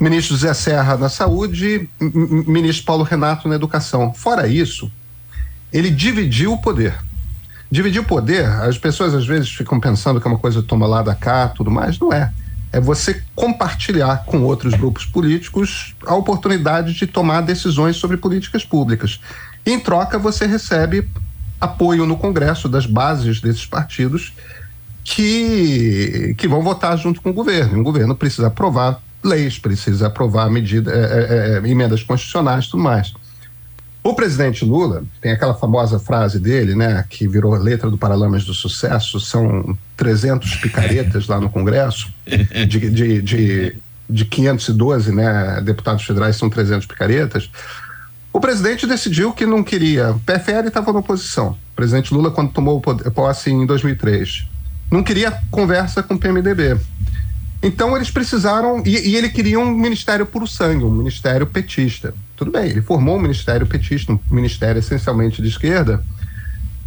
Ministro 0.00 0.36
Zé 0.36 0.52
Serra 0.52 0.96
na 0.96 1.08
saúde, 1.08 1.88
ministro 2.00 2.84
Paulo 2.84 3.04
Renato 3.04 3.48
na 3.48 3.54
educação. 3.54 4.12
Fora 4.12 4.48
isso, 4.48 4.90
ele 5.72 5.90
dividiu 5.90 6.52
o 6.52 6.58
poder. 6.58 6.94
Dividir 7.70 8.00
o 8.00 8.04
poder, 8.04 8.44
as 8.44 8.76
pessoas 8.76 9.14
às 9.14 9.26
vezes 9.26 9.50
ficam 9.50 9.80
pensando 9.80 10.20
que 10.20 10.26
é 10.26 10.30
uma 10.30 10.38
coisa 10.38 10.62
toma 10.62 10.86
lá 10.86 11.02
da 11.02 11.14
cá, 11.14 11.48
tudo 11.48 11.70
mais, 11.70 11.98
não 11.98 12.12
é 12.12 12.32
é 12.74 12.80
você 12.80 13.22
compartilhar 13.36 14.24
com 14.26 14.42
outros 14.42 14.74
grupos 14.74 15.04
políticos 15.04 15.94
a 16.04 16.16
oportunidade 16.16 16.92
de 16.92 17.06
tomar 17.06 17.40
decisões 17.40 17.94
sobre 17.94 18.16
políticas 18.16 18.64
públicas. 18.64 19.20
Em 19.64 19.78
troca, 19.78 20.18
você 20.18 20.44
recebe 20.44 21.08
apoio 21.60 22.04
no 22.04 22.16
Congresso 22.16 22.68
das 22.68 22.84
bases 22.84 23.40
desses 23.40 23.64
partidos 23.64 24.32
que, 25.04 26.34
que 26.38 26.48
vão 26.48 26.62
votar 26.62 26.96
junto 26.96 27.20
com 27.20 27.30
o 27.30 27.34
governo. 27.34 27.80
O 27.80 27.84
governo 27.84 28.16
precisa 28.16 28.46
aprovar 28.46 29.00
leis, 29.22 29.58
precisa 29.58 30.06
aprovar 30.06 30.50
medida, 30.50 30.90
é, 30.90 30.96
é, 30.96 31.66
é, 31.66 31.70
emendas 31.70 32.02
constitucionais 32.02 32.64
e 32.64 32.70
tudo 32.70 32.82
mais. 32.82 33.12
O 34.02 34.14
presidente 34.14 34.64
Lula 34.64 35.02
tem 35.20 35.32
aquela 35.32 35.54
famosa 35.54 35.98
frase 35.98 36.38
dele, 36.38 36.74
né, 36.74 37.04
que 37.08 37.26
virou 37.26 37.54
letra 37.54 37.90
do 37.90 37.96
Paralamas 37.96 38.44
do 38.44 38.52
Sucesso, 38.52 39.18
são 39.18 39.76
300 39.96 40.56
picaretas 40.56 41.26
lá 41.26 41.40
no 41.40 41.48
Congresso, 41.48 42.12
de, 42.26 42.90
de, 42.90 43.22
de, 43.22 43.76
de 44.08 44.24
512 44.26 45.10
né, 45.10 45.60
deputados 45.62 46.04
federais 46.04 46.36
são 46.36 46.50
300 46.50 46.86
picaretas. 46.86 47.50
O 48.30 48.40
presidente 48.40 48.86
decidiu 48.86 49.32
que 49.32 49.46
não 49.46 49.62
queria. 49.62 50.10
O 50.10 50.20
PFL 50.20 50.66
estava 50.66 50.92
na 50.92 50.98
oposição. 50.98 51.56
O 51.72 51.76
presidente 51.76 52.12
Lula, 52.12 52.30
quando 52.30 52.52
tomou 52.52 52.80
posse 52.80 53.50
em 53.50 53.64
2003, 53.64 54.44
não 54.94 55.02
queria 55.02 55.32
conversa 55.50 56.04
com 56.04 56.14
o 56.14 56.18
PMDB. 56.18 56.78
Então 57.60 57.96
eles 57.96 58.12
precisaram. 58.12 58.80
E, 58.86 59.10
e 59.10 59.16
ele 59.16 59.28
queria 59.28 59.58
um 59.58 59.68
ministério 59.74 60.24
puro 60.24 60.46
sangue, 60.46 60.84
um 60.84 60.90
ministério 60.90 61.46
petista. 61.48 62.14
Tudo 62.36 62.52
bem, 62.52 62.70
ele 62.70 62.80
formou 62.80 63.16
um 63.16 63.20
ministério 63.20 63.66
petista, 63.66 64.12
um 64.12 64.20
ministério 64.30 64.78
essencialmente 64.78 65.42
de 65.42 65.48
esquerda, 65.48 66.04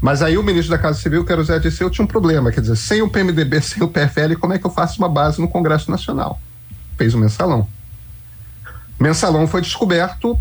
mas 0.02 0.22
aí 0.22 0.38
o 0.38 0.44
ministro 0.44 0.72
da 0.72 0.78
Casa 0.78 1.00
Civil, 1.00 1.26
que 1.26 1.32
era 1.32 1.42
o 1.42 1.44
Zé 1.44 1.60
Disseu, 1.60 1.90
tinha 1.90 2.06
um 2.06 2.08
problema, 2.08 2.52
quer 2.52 2.62
dizer, 2.62 2.76
sem 2.78 3.02
o 3.02 3.10
PMDB, 3.10 3.60
sem 3.62 3.84
o 3.84 3.88
PFL, 3.88 4.36
como 4.40 4.54
é 4.54 4.60
que 4.60 4.66
eu 4.66 4.72
faço 4.72 5.00
uma 5.00 5.10
base 5.10 5.42
no 5.42 5.48
Congresso 5.48 5.92
Nacional? 5.92 6.40
Fez 6.98 7.14
o 7.14 7.18
mensalão. 7.18 7.68
Mensalão 9.00 9.48
foi 9.48 9.62
descoberto, 9.62 10.40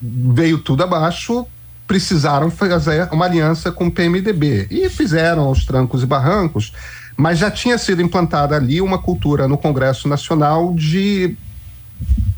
veio 0.00 0.58
tudo 0.58 0.82
abaixo, 0.82 1.46
precisaram 1.86 2.50
fazer 2.50 3.08
uma 3.12 3.24
aliança 3.24 3.70
com 3.70 3.86
o 3.86 3.90
PMDB. 3.90 4.66
E 4.70 4.88
fizeram 4.88 5.44
aos 5.44 5.64
trancos 5.64 6.02
e 6.02 6.06
barrancos, 6.06 6.72
mas 7.16 7.38
já 7.38 7.50
tinha 7.50 7.78
sido 7.78 8.02
implantada 8.02 8.56
ali 8.56 8.80
uma 8.80 8.98
cultura 8.98 9.48
no 9.48 9.56
Congresso 9.56 10.08
Nacional 10.08 10.74
de 10.74 11.36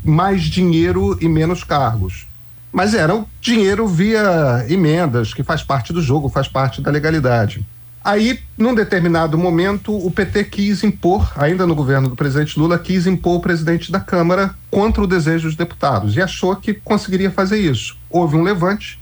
mais 0.03 0.43
dinheiro 0.43 1.17
e 1.19 1.27
menos 1.27 1.63
cargos. 1.63 2.27
Mas 2.71 2.93
era 2.93 3.15
o 3.15 3.27
dinheiro 3.41 3.87
via 3.87 4.65
emendas, 4.69 5.33
que 5.33 5.43
faz 5.43 5.63
parte 5.63 5.91
do 5.91 6.01
jogo, 6.01 6.29
faz 6.29 6.47
parte 6.47 6.81
da 6.81 6.91
legalidade. 6.91 7.65
Aí, 8.03 8.39
num 8.57 8.73
determinado 8.73 9.37
momento, 9.37 9.93
o 9.93 10.09
PT 10.09 10.45
quis 10.45 10.83
impor, 10.83 11.33
ainda 11.35 11.67
no 11.67 11.75
governo 11.75 12.07
do 12.07 12.15
presidente 12.15 12.57
Lula, 12.57 12.79
quis 12.79 13.05
impor 13.05 13.37
o 13.37 13.41
presidente 13.41 13.91
da 13.91 13.99
Câmara 13.99 14.55
contra 14.71 15.03
o 15.03 15.07
desejo 15.07 15.47
dos 15.47 15.57
deputados 15.57 16.15
e 16.15 16.21
achou 16.21 16.55
que 16.55 16.73
conseguiria 16.73 17.29
fazer 17.29 17.59
isso. 17.59 17.97
Houve 18.09 18.37
um 18.37 18.43
levante 18.43 18.98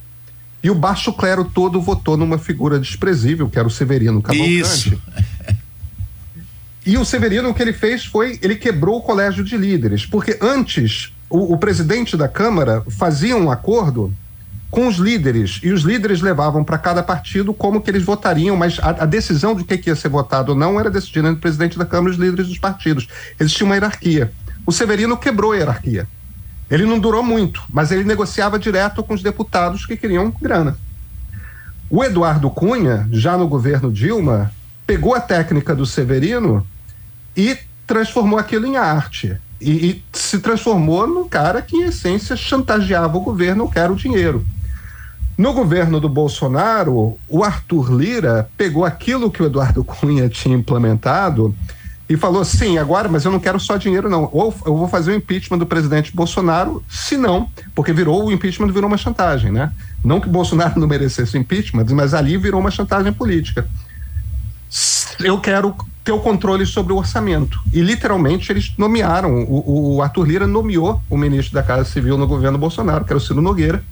e 0.68 0.70
o 0.70 0.74
baixo 0.74 1.14
clero 1.14 1.46
todo 1.46 1.80
votou 1.80 2.14
numa 2.14 2.36
figura 2.36 2.78
desprezível, 2.78 3.48
que 3.48 3.58
era 3.58 3.66
o 3.66 3.70
Severino 3.70 4.20
Cavalcante. 4.20 4.60
Isso. 4.60 5.02
E 6.84 6.98
o 6.98 7.06
Severino, 7.06 7.48
o 7.48 7.54
que 7.54 7.62
ele 7.62 7.72
fez 7.72 8.04
foi, 8.04 8.38
ele 8.42 8.54
quebrou 8.54 8.98
o 8.98 9.00
colégio 9.00 9.42
de 9.42 9.56
líderes, 9.56 10.04
porque 10.04 10.38
antes 10.42 11.10
o, 11.30 11.54
o 11.54 11.58
presidente 11.58 12.18
da 12.18 12.28
Câmara 12.28 12.84
fazia 12.98 13.34
um 13.34 13.50
acordo 13.50 14.12
com 14.70 14.86
os 14.86 14.96
líderes 14.96 15.58
e 15.62 15.72
os 15.72 15.82
líderes 15.82 16.20
levavam 16.20 16.62
para 16.62 16.76
cada 16.76 17.02
partido 17.02 17.54
como 17.54 17.80
que 17.80 17.90
eles 17.90 18.02
votariam, 18.02 18.54
mas 18.54 18.78
a, 18.78 18.90
a 18.90 19.06
decisão 19.06 19.54
de 19.54 19.64
que, 19.64 19.78
que 19.78 19.88
ia 19.88 19.96
ser 19.96 20.10
votado 20.10 20.52
ou 20.52 20.58
não 20.58 20.78
era 20.78 20.90
decidida 20.90 21.28
entre 21.28 21.38
o 21.38 21.40
presidente 21.40 21.78
da 21.78 21.86
Câmara 21.86 22.10
e 22.10 22.14
os 22.14 22.22
líderes 22.22 22.48
dos 22.48 22.58
partidos. 22.58 23.08
Existia 23.40 23.64
uma 23.64 23.74
hierarquia. 23.74 24.30
O 24.66 24.72
Severino 24.72 25.16
quebrou 25.16 25.52
a 25.52 25.56
hierarquia. 25.56 26.06
Ele 26.70 26.84
não 26.84 26.98
durou 26.98 27.22
muito, 27.22 27.62
mas 27.70 27.90
ele 27.90 28.04
negociava 28.04 28.58
direto 28.58 29.02
com 29.02 29.14
os 29.14 29.22
deputados 29.22 29.86
que 29.86 29.96
queriam 29.96 30.30
grana. 30.30 30.76
O 31.90 32.04
Eduardo 32.04 32.50
Cunha, 32.50 33.08
já 33.10 33.36
no 33.36 33.48
governo 33.48 33.90
Dilma, 33.90 34.52
pegou 34.86 35.14
a 35.14 35.20
técnica 35.20 35.74
do 35.74 35.86
Severino 35.86 36.66
e 37.34 37.56
transformou 37.86 38.38
aquilo 38.38 38.66
em 38.66 38.76
arte. 38.76 39.36
E, 39.60 39.70
e, 39.70 40.04
se 40.12 40.38
transformou 40.38 41.06
no 41.06 41.28
cara 41.28 41.62
que, 41.62 41.76
em 41.76 41.84
essência, 41.84 42.36
chantageava 42.36 43.16
o 43.16 43.22
governo, 43.22 43.64
eu 43.64 43.68
quero 43.68 43.96
dinheiro. 43.96 44.46
No 45.36 45.52
governo 45.52 46.00
do 46.00 46.08
Bolsonaro, 46.08 47.18
o 47.28 47.42
Arthur 47.42 47.92
Lira 47.92 48.50
pegou 48.56 48.84
aquilo 48.84 49.30
que 49.30 49.42
o 49.42 49.46
Eduardo 49.46 49.82
Cunha 49.82 50.28
tinha 50.28 50.56
implementado 50.56 51.54
e 52.08 52.16
falou: 52.16 52.44
sim, 52.44 52.78
agora, 52.78 53.08
mas 53.08 53.24
eu 53.24 53.30
não 53.30 53.38
quero 53.38 53.60
só 53.60 53.76
dinheiro, 53.76 54.08
não. 54.08 54.28
Ou 54.32 54.54
eu 54.64 54.76
vou 54.76 54.88
fazer 54.88 55.12
o 55.12 55.14
impeachment 55.14 55.58
do 55.58 55.66
presidente 55.66 56.14
Bolsonaro, 56.14 56.82
se 56.88 57.16
não, 57.16 57.48
porque 57.74 57.92
virou 57.92 58.26
o 58.26 58.32
impeachment 58.32 58.72
virou 58.72 58.88
uma 58.88 58.96
chantagem, 58.96 59.52
né? 59.52 59.70
Não 60.02 60.20
que 60.20 60.28
Bolsonaro 60.28 60.80
não 60.80 60.86
merecesse 60.86 61.36
o 61.36 61.40
impeachment, 61.40 61.86
mas 61.90 62.14
ali 62.14 62.36
virou 62.36 62.60
uma 62.60 62.70
chantagem 62.70 63.12
política. 63.12 63.68
Eu 65.20 65.40
quero 65.40 65.74
ter 66.04 66.12
o 66.12 66.20
controle 66.20 66.64
sobre 66.64 66.92
o 66.92 66.96
orçamento. 66.96 67.60
E 67.72 67.80
literalmente 67.80 68.50
eles 68.50 68.72
nomearam, 68.78 69.42
o, 69.42 69.96
o 69.96 70.02
Arthur 70.02 70.24
Lira 70.24 70.46
nomeou 70.46 71.02
o 71.10 71.16
ministro 71.16 71.54
da 71.54 71.62
Casa 71.62 71.84
Civil 71.84 72.16
no 72.16 72.26
governo 72.26 72.56
Bolsonaro, 72.56 73.04
que 73.04 73.12
era 73.12 73.18
o 73.18 73.20
Ciro 73.20 73.42
Nogueira, 73.42 73.82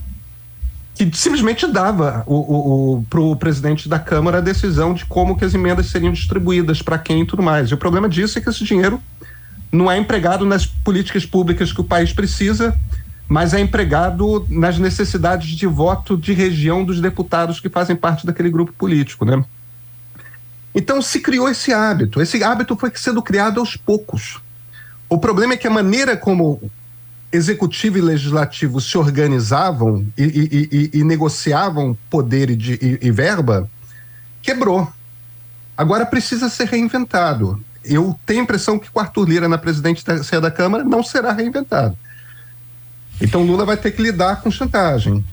que 0.96 1.10
simplesmente 1.14 1.66
dava 1.66 2.24
o, 2.26 2.34
o, 2.34 2.94
o 2.94 3.02
para 3.04 3.20
o 3.20 3.36
presidente 3.36 3.86
da 3.86 3.98
Câmara 3.98 4.38
a 4.38 4.40
decisão 4.40 4.94
de 4.94 5.04
como 5.04 5.36
que 5.36 5.44
as 5.44 5.52
emendas 5.52 5.86
seriam 5.86 6.12
distribuídas, 6.12 6.80
para 6.80 6.98
quem 6.98 7.20
e 7.20 7.26
tudo 7.26 7.42
mais. 7.42 7.68
E 7.68 7.74
o 7.74 7.76
problema 7.76 8.08
disso 8.08 8.38
é 8.38 8.40
que 8.40 8.48
esse 8.48 8.64
dinheiro 8.64 9.00
não 9.70 9.90
é 9.90 9.98
empregado 9.98 10.46
nas 10.46 10.64
políticas 10.64 11.26
públicas 11.26 11.70
que 11.70 11.80
o 11.80 11.84
país 11.84 12.14
precisa, 12.14 12.74
mas 13.28 13.52
é 13.52 13.60
empregado 13.60 14.46
nas 14.48 14.78
necessidades 14.78 15.50
de 15.50 15.66
voto 15.66 16.16
de 16.16 16.32
região 16.32 16.82
dos 16.82 16.98
deputados 16.98 17.60
que 17.60 17.68
fazem 17.68 17.94
parte 17.94 18.24
daquele 18.24 18.48
grupo 18.48 18.72
político, 18.72 19.24
né? 19.26 19.44
Então 20.74 21.02
se 21.02 21.20
criou 21.20 21.48
esse 21.48 21.72
hábito. 21.72 22.22
Esse 22.22 22.42
hábito 22.42 22.76
foi 22.76 22.90
sendo 22.94 23.20
criado 23.20 23.60
aos 23.60 23.76
poucos. 23.76 24.40
O 25.08 25.18
problema 25.18 25.54
é 25.54 25.56
que 25.56 25.66
a 25.66 25.70
maneira 25.70 26.16
como 26.16 26.70
executivo 27.36 27.98
e 27.98 28.00
legislativo 28.00 28.80
se 28.80 28.96
organizavam 28.96 30.06
e, 30.16 30.24
e, 30.24 30.90
e, 30.94 31.00
e 31.00 31.04
negociavam 31.04 31.96
poder 32.10 32.50
e, 32.50 32.98
e, 33.00 33.10
verba 33.10 33.68
quebrou. 34.42 34.90
Agora 35.76 36.06
precisa 36.06 36.48
ser 36.48 36.68
reinventado. 36.68 37.62
Eu 37.84 38.18
tenho 38.24 38.40
a 38.40 38.42
impressão 38.42 38.78
que 38.78 38.90
com 38.90 38.98
Arthur 38.98 39.28
Lira 39.28 39.48
na 39.48 39.58
presidência 39.58 40.40
da 40.40 40.50
Câmara 40.50 40.82
não 40.82 41.02
será 41.02 41.32
reinventado. 41.32 41.96
Então 43.20 43.44
Lula 43.44 43.64
vai 43.64 43.76
ter 43.76 43.92
que 43.92 44.02
lidar 44.02 44.40
com 44.40 44.50
chantagem. 44.50 45.24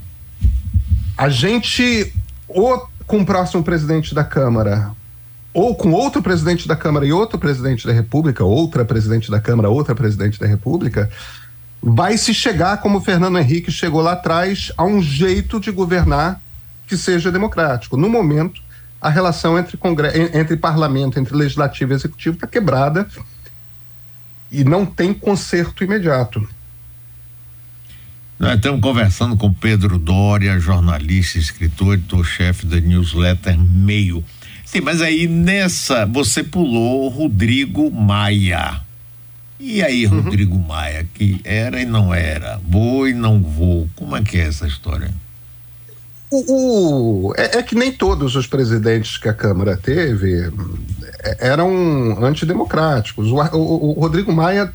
A 1.18 1.30
gente, 1.30 2.14
ou 2.48 2.88
com 3.06 3.22
o 3.22 3.26
próximo 3.26 3.64
presidente 3.64 4.14
da 4.14 4.24
Câmara, 4.24 4.92
ou 5.54 5.76
com 5.76 5.92
outro 5.92 6.22
presidente 6.22 6.68
da 6.68 6.76
Câmara 6.76 7.06
e 7.06 7.14
outro 7.14 7.38
presidente 7.38 7.86
da 7.86 7.94
República, 7.94 8.44
outra 8.44 8.84
presidente 8.84 9.30
da 9.30 9.40
Câmara, 9.40 9.70
outra 9.70 9.94
presidente 9.94 10.40
da 10.40 10.48
República, 10.48 11.10
vai 11.86 12.18
se 12.18 12.34
chegar, 12.34 12.78
como 12.78 13.00
o 13.00 13.02
Fernando 13.02 13.38
Henrique 13.38 13.70
chegou 13.70 14.02
lá 14.02 14.14
atrás, 14.14 14.72
a 14.78 14.86
um 14.86 15.02
jeito 15.02 15.60
de 15.60 15.70
governar 15.70 16.40
que 16.88 16.96
seja 16.96 17.30
democrático. 17.30 17.98
No 17.98 18.10
momento, 18.10 18.62
a 19.02 19.10
relação 19.10 19.60
entre, 19.60 19.78
entre 20.34 20.56
parlamento, 20.56 21.20
entre 21.20 21.36
legislativo 21.36 21.92
e 21.92 21.96
executivo 21.96 22.36
está 22.36 22.48
quebrada 22.48 23.06
e 24.50 24.64
não 24.64 24.86
tem 24.86 25.14
conserto 25.14 25.84
imediato. 25.84 26.48
Nós 28.40 28.56
estamos 28.56 28.80
conversando 28.80 29.36
com 29.36 29.54
Pedro 29.54 30.00
Dória, 30.00 30.58
jornalista, 30.60 31.38
escritor, 31.38 31.96
editor-chefe 31.96 32.66
da 32.66 32.80
newsletter 32.80 33.60
Meio. 33.60 34.24
Sim, 34.66 34.82
mas 34.82 35.02
aí 35.02 35.28
nessa 35.28 36.06
você 36.06 36.44
pulou 36.44 37.10
Rodrigo 37.10 37.92
Maia. 37.92 38.82
E 39.66 39.82
aí, 39.82 40.06
uhum. 40.06 40.20
Rodrigo 40.20 40.60
Maia, 40.60 41.08
que 41.14 41.40
era 41.46 41.82
e 41.82 41.86
não 41.86 42.14
era, 42.14 42.60
vou 42.68 43.08
e 43.08 43.14
não 43.14 43.42
vou, 43.42 43.88
como 43.96 44.14
é 44.18 44.22
que 44.22 44.38
é 44.38 44.42
essa 44.42 44.68
história? 44.68 45.10
O, 46.30 47.30
o 47.30 47.34
é, 47.38 47.60
é, 47.60 47.64
que 47.64 47.74
nem 47.74 47.90
todos 47.90 48.36
os 48.36 48.46
presidentes 48.46 49.18
que 49.18 49.30
a 49.30 49.34
Câmara 49.34 49.78
teve 49.78 50.52
é, 51.24 51.48
eram 51.48 52.22
antidemocráticos. 52.22 53.32
O, 53.32 53.38
o, 53.56 53.92
o 53.92 54.02
Rodrigo 54.02 54.34
Maia 54.34 54.74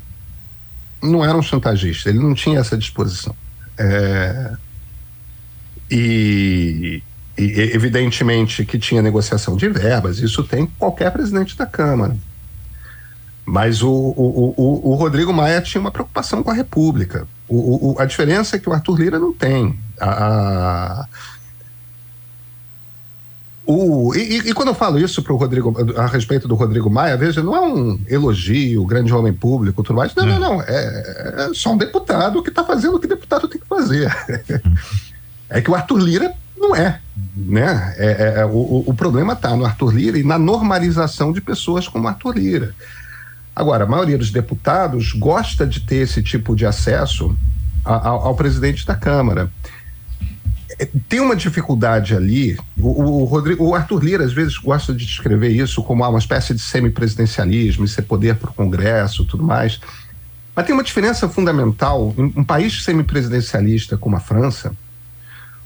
não 1.03 1.23
era 1.23 1.37
um 1.37 1.43
chantagista, 1.43 2.09
ele 2.09 2.17
não 2.17 2.33
tinha 2.33 2.59
essa 2.59 2.75
disposição. 2.75 3.35
É, 3.77 4.53
e, 5.91 7.03
e, 7.37 7.43
evidentemente 7.75 8.65
que 8.65 8.79
tinha 8.79 9.03
negociação 9.03 9.55
de 9.55 9.69
verbas, 9.69 10.17
isso 10.17 10.43
tem 10.43 10.65
qualquer 10.79 11.11
presidente 11.11 11.55
da 11.55 11.67
Câmara. 11.67 12.17
Mas 13.49 13.81
o, 13.81 13.89
o, 13.89 14.53
o, 14.55 14.91
o 14.91 14.93
Rodrigo 14.93 15.33
Maia 15.33 15.59
tinha 15.59 15.81
uma 15.81 15.89
preocupação 15.89 16.43
com 16.43 16.51
a 16.51 16.53
República. 16.53 17.27
O, 17.47 17.95
a 17.97 18.05
diferença 18.05 18.55
é 18.55 18.59
que 18.59 18.69
o 18.69 18.73
Arthur 18.73 18.99
Lira 18.99 19.17
não 19.17 19.33
tem. 19.33 19.75
A, 19.99 20.09
a 20.09 21.07
o, 23.65 24.13
e, 24.15 24.49
e, 24.49 24.53
quando 24.53 24.67
eu 24.67 24.75
falo 24.75 24.99
isso 24.99 25.23
para 25.23 25.33
o 25.33 25.35
Rodrigo, 25.35 25.75
a 25.97 26.05
respeito 26.05 26.47
do 26.47 26.53
Rodrigo 26.53 26.91
Maia, 26.91 27.17
veja, 27.17 27.41
não 27.41 27.55
é 27.55 27.61
um 27.61 27.99
elogio, 28.07 28.85
grande 28.85 29.11
homem 29.11 29.33
público, 29.33 29.81
tudo 29.81 29.97
mais. 29.97 30.13
Não, 30.13 30.27
não, 30.27 30.39
não. 30.39 30.61
É, 30.61 31.47
é 31.49 31.53
só 31.55 31.73
um 31.73 31.77
deputado 31.77 32.43
que 32.43 32.49
está 32.49 32.63
fazendo 32.63 32.97
o 32.97 32.99
que 32.99 33.07
deputado 33.07 33.47
tem 33.47 33.59
que 33.59 33.67
fazer. 33.67 34.15
é 35.49 35.59
que 35.59 35.71
o 35.71 35.75
Arthur 35.75 35.97
Lira 35.97 36.33
não 36.55 36.75
é. 36.75 36.99
Né? 37.35 37.95
É, 37.97 38.05
é, 38.05 38.39
é 38.41 38.45
o, 38.45 38.83
o 38.85 38.93
problema 38.93 39.33
está 39.33 39.55
no 39.55 39.65
Arthur 39.65 39.91
Lira 39.91 40.19
e 40.19 40.23
na 40.23 40.37
normalização 40.37 41.31
de 41.31 41.41
pessoas 41.41 41.87
como 41.87 42.07
Arthur 42.07 42.37
Lira. 42.37 42.75
Agora, 43.55 43.83
a 43.83 43.87
maioria 43.87 44.17
dos 44.17 44.31
deputados 44.31 45.13
gosta 45.13 45.65
de 45.65 45.81
ter 45.81 45.97
esse 45.97 46.23
tipo 46.23 46.55
de 46.55 46.65
acesso 46.65 47.35
ao 47.83 48.35
presidente 48.35 48.85
da 48.85 48.95
Câmara 48.95 49.49
tem 51.07 51.19
uma 51.19 51.35
dificuldade 51.35 52.15
ali. 52.15 52.57
O, 52.77 53.21
o, 53.21 53.25
Rodrigo, 53.25 53.65
o 53.65 53.75
Arthur 53.75 54.03
Lira 54.03 54.23
às 54.23 54.33
vezes 54.33 54.57
gosta 54.57 54.93
de 54.93 55.05
descrever 55.05 55.49
isso 55.49 55.83
como 55.83 56.07
uma 56.07 56.19
espécie 56.19 56.53
de 56.53 56.61
semipresidencialismo, 56.61 57.85
isso 57.85 57.99
é 57.99 58.03
poder 58.03 58.35
para 58.35 58.49
o 58.49 58.53
Congresso, 58.53 59.25
tudo 59.25 59.43
mais. 59.43 59.79
Mas 60.55 60.65
tem 60.65 60.73
uma 60.73 60.83
diferença 60.83 61.27
fundamental. 61.27 62.13
Um, 62.17 62.33
um 62.37 62.43
país 62.43 62.83
semipresidencialista 62.83 63.97
como 63.97 64.15
a 64.15 64.19
França, 64.19 64.71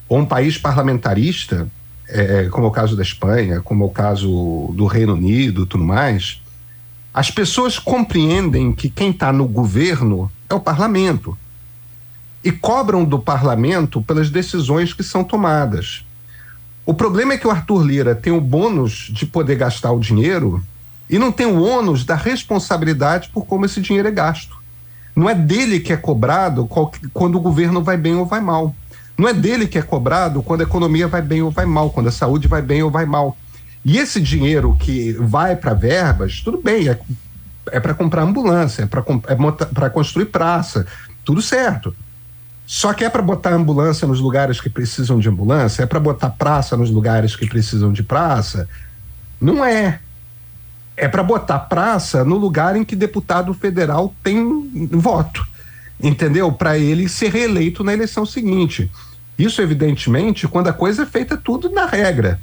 ou 0.07 0.19
um 0.19 0.25
país 0.25 0.57
parlamentarista, 0.57 1.67
é, 2.07 2.45
como 2.49 2.65
é 2.65 2.69
o 2.69 2.71
caso 2.71 2.95
da 2.95 3.03
Espanha, 3.03 3.61
como 3.61 3.83
é 3.83 3.87
o 3.87 3.91
caso 3.91 4.73
do 4.75 4.85
Reino 4.85 5.13
Unido, 5.13 5.65
tudo 5.65 5.83
mais, 5.83 6.41
as 7.13 7.29
pessoas 7.29 7.77
compreendem 7.77 8.73
que 8.73 8.89
quem 8.89 9.11
está 9.11 9.31
no 9.31 9.47
governo 9.47 10.31
é 10.49 10.53
o 10.55 10.59
parlamento 10.59 11.37
e 12.43 12.51
cobram 12.51 13.05
do 13.05 13.19
parlamento 13.19 14.01
pelas 14.01 14.31
decisões 14.31 14.93
que 14.93 15.03
são 15.03 15.23
tomadas. 15.23 16.03
O 16.85 16.93
problema 16.93 17.33
é 17.33 17.37
que 17.37 17.47
o 17.47 17.51
Arthur 17.51 17.85
Lira 17.85 18.15
tem 18.15 18.33
o 18.33 18.41
bônus 18.41 19.11
de 19.13 19.25
poder 19.25 19.55
gastar 19.55 19.91
o 19.91 19.99
dinheiro 19.99 20.61
e 21.09 21.19
não 21.19 21.31
tem 21.31 21.45
o 21.45 21.61
ônus 21.61 22.03
da 22.03 22.15
responsabilidade 22.15 23.29
por 23.29 23.45
como 23.45 23.65
esse 23.65 23.79
dinheiro 23.79 24.07
é 24.07 24.11
gasto. 24.11 24.57
Não 25.15 25.29
é 25.29 25.35
dele 25.35 25.79
que 25.79 25.93
é 25.93 25.97
cobrado 25.97 26.67
quando 27.13 27.35
o 27.35 27.39
governo 27.39 27.83
vai 27.83 27.95
bem 27.95 28.15
ou 28.15 28.25
vai 28.25 28.41
mal. 28.41 28.75
Não 29.15 29.29
é 29.29 29.33
dele 29.33 29.67
que 29.67 29.77
é 29.77 29.81
cobrado 29.83 30.41
quando 30.41 30.61
a 30.61 30.63
economia 30.63 31.07
vai 31.07 31.21
bem 31.21 31.43
ou 31.43 31.51
vai 31.51 31.65
mal, 31.65 31.91
quando 31.91 32.07
a 32.07 32.11
saúde 32.11 32.47
vai 32.47 32.63
bem 32.63 32.81
ou 32.81 32.89
vai 32.89 33.05
mal. 33.05 33.37
E 33.85 33.97
esse 33.97 34.21
dinheiro 34.21 34.75
que 34.79 35.13
vai 35.13 35.55
para 35.55 35.73
verbas, 35.73 36.41
tudo 36.41 36.61
bem, 36.61 36.87
é, 36.87 36.97
é 37.71 37.79
para 37.79 37.93
comprar 37.93 38.23
ambulância, 38.23 38.83
é 38.83 38.85
para 38.85 39.85
é 39.85 39.89
construir 39.89 40.25
praça, 40.25 40.85
tudo 41.25 41.41
certo. 41.41 41.93
Só 42.65 42.93
que 42.93 43.03
é 43.03 43.09
para 43.09 43.21
botar 43.21 43.53
ambulância 43.53 44.07
nos 44.07 44.21
lugares 44.21 44.61
que 44.61 44.69
precisam 44.69 45.19
de 45.19 45.27
ambulância, 45.27 45.83
é 45.83 45.85
para 45.85 45.99
botar 45.99 46.29
praça 46.29 46.77
nos 46.77 46.89
lugares 46.89 47.35
que 47.35 47.45
precisam 47.45 47.91
de 47.91 48.03
praça. 48.03 48.69
Não 49.39 49.63
é. 49.63 49.99
É 50.95 51.07
para 51.07 51.23
botar 51.23 51.59
praça 51.59 52.23
no 52.23 52.37
lugar 52.37 52.75
em 52.75 52.85
que 52.85 52.95
deputado 52.95 53.53
federal 53.53 54.15
tem 54.23 54.89
voto. 54.91 55.45
Entendeu? 56.01 56.51
Para 56.51 56.77
ele 56.77 57.09
ser 57.09 57.31
reeleito 57.31 57.83
na 57.83 57.93
eleição 57.93 58.25
seguinte. 58.25 58.89
Isso, 59.37 59.61
evidentemente, 59.61 60.47
quando 60.47 60.67
a 60.69 60.73
coisa 60.73 61.03
é 61.03 61.05
feita 61.05 61.35
tudo 61.35 61.69
na 61.69 61.85
regra. 61.85 62.39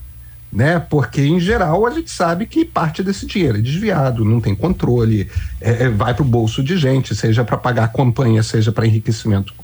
Né? 0.53 0.81
Porque, 0.81 1.23
em 1.23 1.39
geral, 1.39 1.87
a 1.87 1.91
gente 1.91 2.11
sabe 2.11 2.45
que 2.45 2.65
parte 2.65 3.03
desse 3.03 3.25
dinheiro 3.25 3.59
é 3.59 3.61
desviado, 3.61 4.25
não 4.25 4.41
tem 4.41 4.55
controle, 4.55 5.31
é, 5.61 5.85
é 5.85 5.89
vai 5.89 6.13
para 6.13 6.23
o 6.23 6.27
bolso 6.27 6.63
de 6.63 6.77
gente, 6.77 7.15
seja 7.15 7.45
para 7.45 7.57
pagar 7.57 7.93
campanha, 7.93 8.43
seja 8.43 8.73
para 8.73 8.87
enriquecimento 8.87 9.55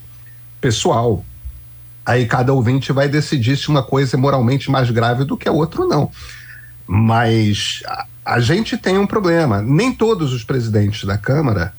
pessoal. 0.61 1.25
Aí 2.05 2.25
cada 2.25 2.53
ouvinte 2.53 2.93
vai 2.93 3.09
decidir 3.09 3.57
se 3.57 3.69
uma 3.69 3.83
coisa 3.83 4.17
é 4.17 4.19
moralmente 4.19 4.71
mais 4.71 4.89
grave 4.91 5.25
do 5.25 5.37
que 5.37 5.49
a 5.49 5.53
outra 5.53 5.83
ou 5.83 5.89
não. 5.89 6.11
Mas 6.87 7.83
a, 7.85 8.07
a 8.25 8.41
gente 8.41 8.77
tem 8.77 8.97
um 8.97 9.07
problema. 9.07 9.61
Nem 9.61 9.93
todos 9.93 10.33
os 10.33 10.45
presidentes 10.45 11.05
da 11.05 11.19
Câmara 11.19 11.75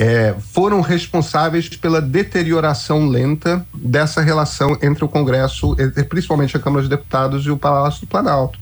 é, 0.00 0.34
foram 0.40 0.80
responsáveis 0.80 1.68
pela 1.68 2.00
deterioração 2.00 3.06
lenta 3.06 3.66
dessa 3.74 4.22
relação 4.22 4.78
entre 4.80 5.04
o 5.04 5.08
Congresso, 5.08 5.76
entre, 5.78 6.02
principalmente 6.04 6.56
a 6.56 6.60
Câmara 6.60 6.80
dos 6.80 6.88
Deputados 6.88 7.44
e 7.44 7.50
o 7.50 7.58
Palácio 7.58 8.00
do 8.00 8.06
Planalto. 8.06 8.58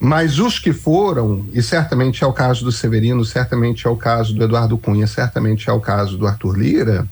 Mas 0.00 0.38
os 0.38 0.58
que 0.58 0.72
foram, 0.72 1.44
e 1.52 1.62
certamente 1.62 2.24
é 2.24 2.26
o 2.26 2.32
caso 2.32 2.64
do 2.64 2.72
Severino, 2.72 3.22
certamente 3.22 3.86
é 3.86 3.90
o 3.90 3.96
caso 3.96 4.32
do 4.32 4.42
Eduardo 4.42 4.78
Cunha, 4.78 5.06
certamente 5.06 5.68
é 5.68 5.72
o 5.74 5.80
caso 5.80 6.16
do 6.16 6.26
Arthur 6.26 6.56
Lira, 6.56 7.06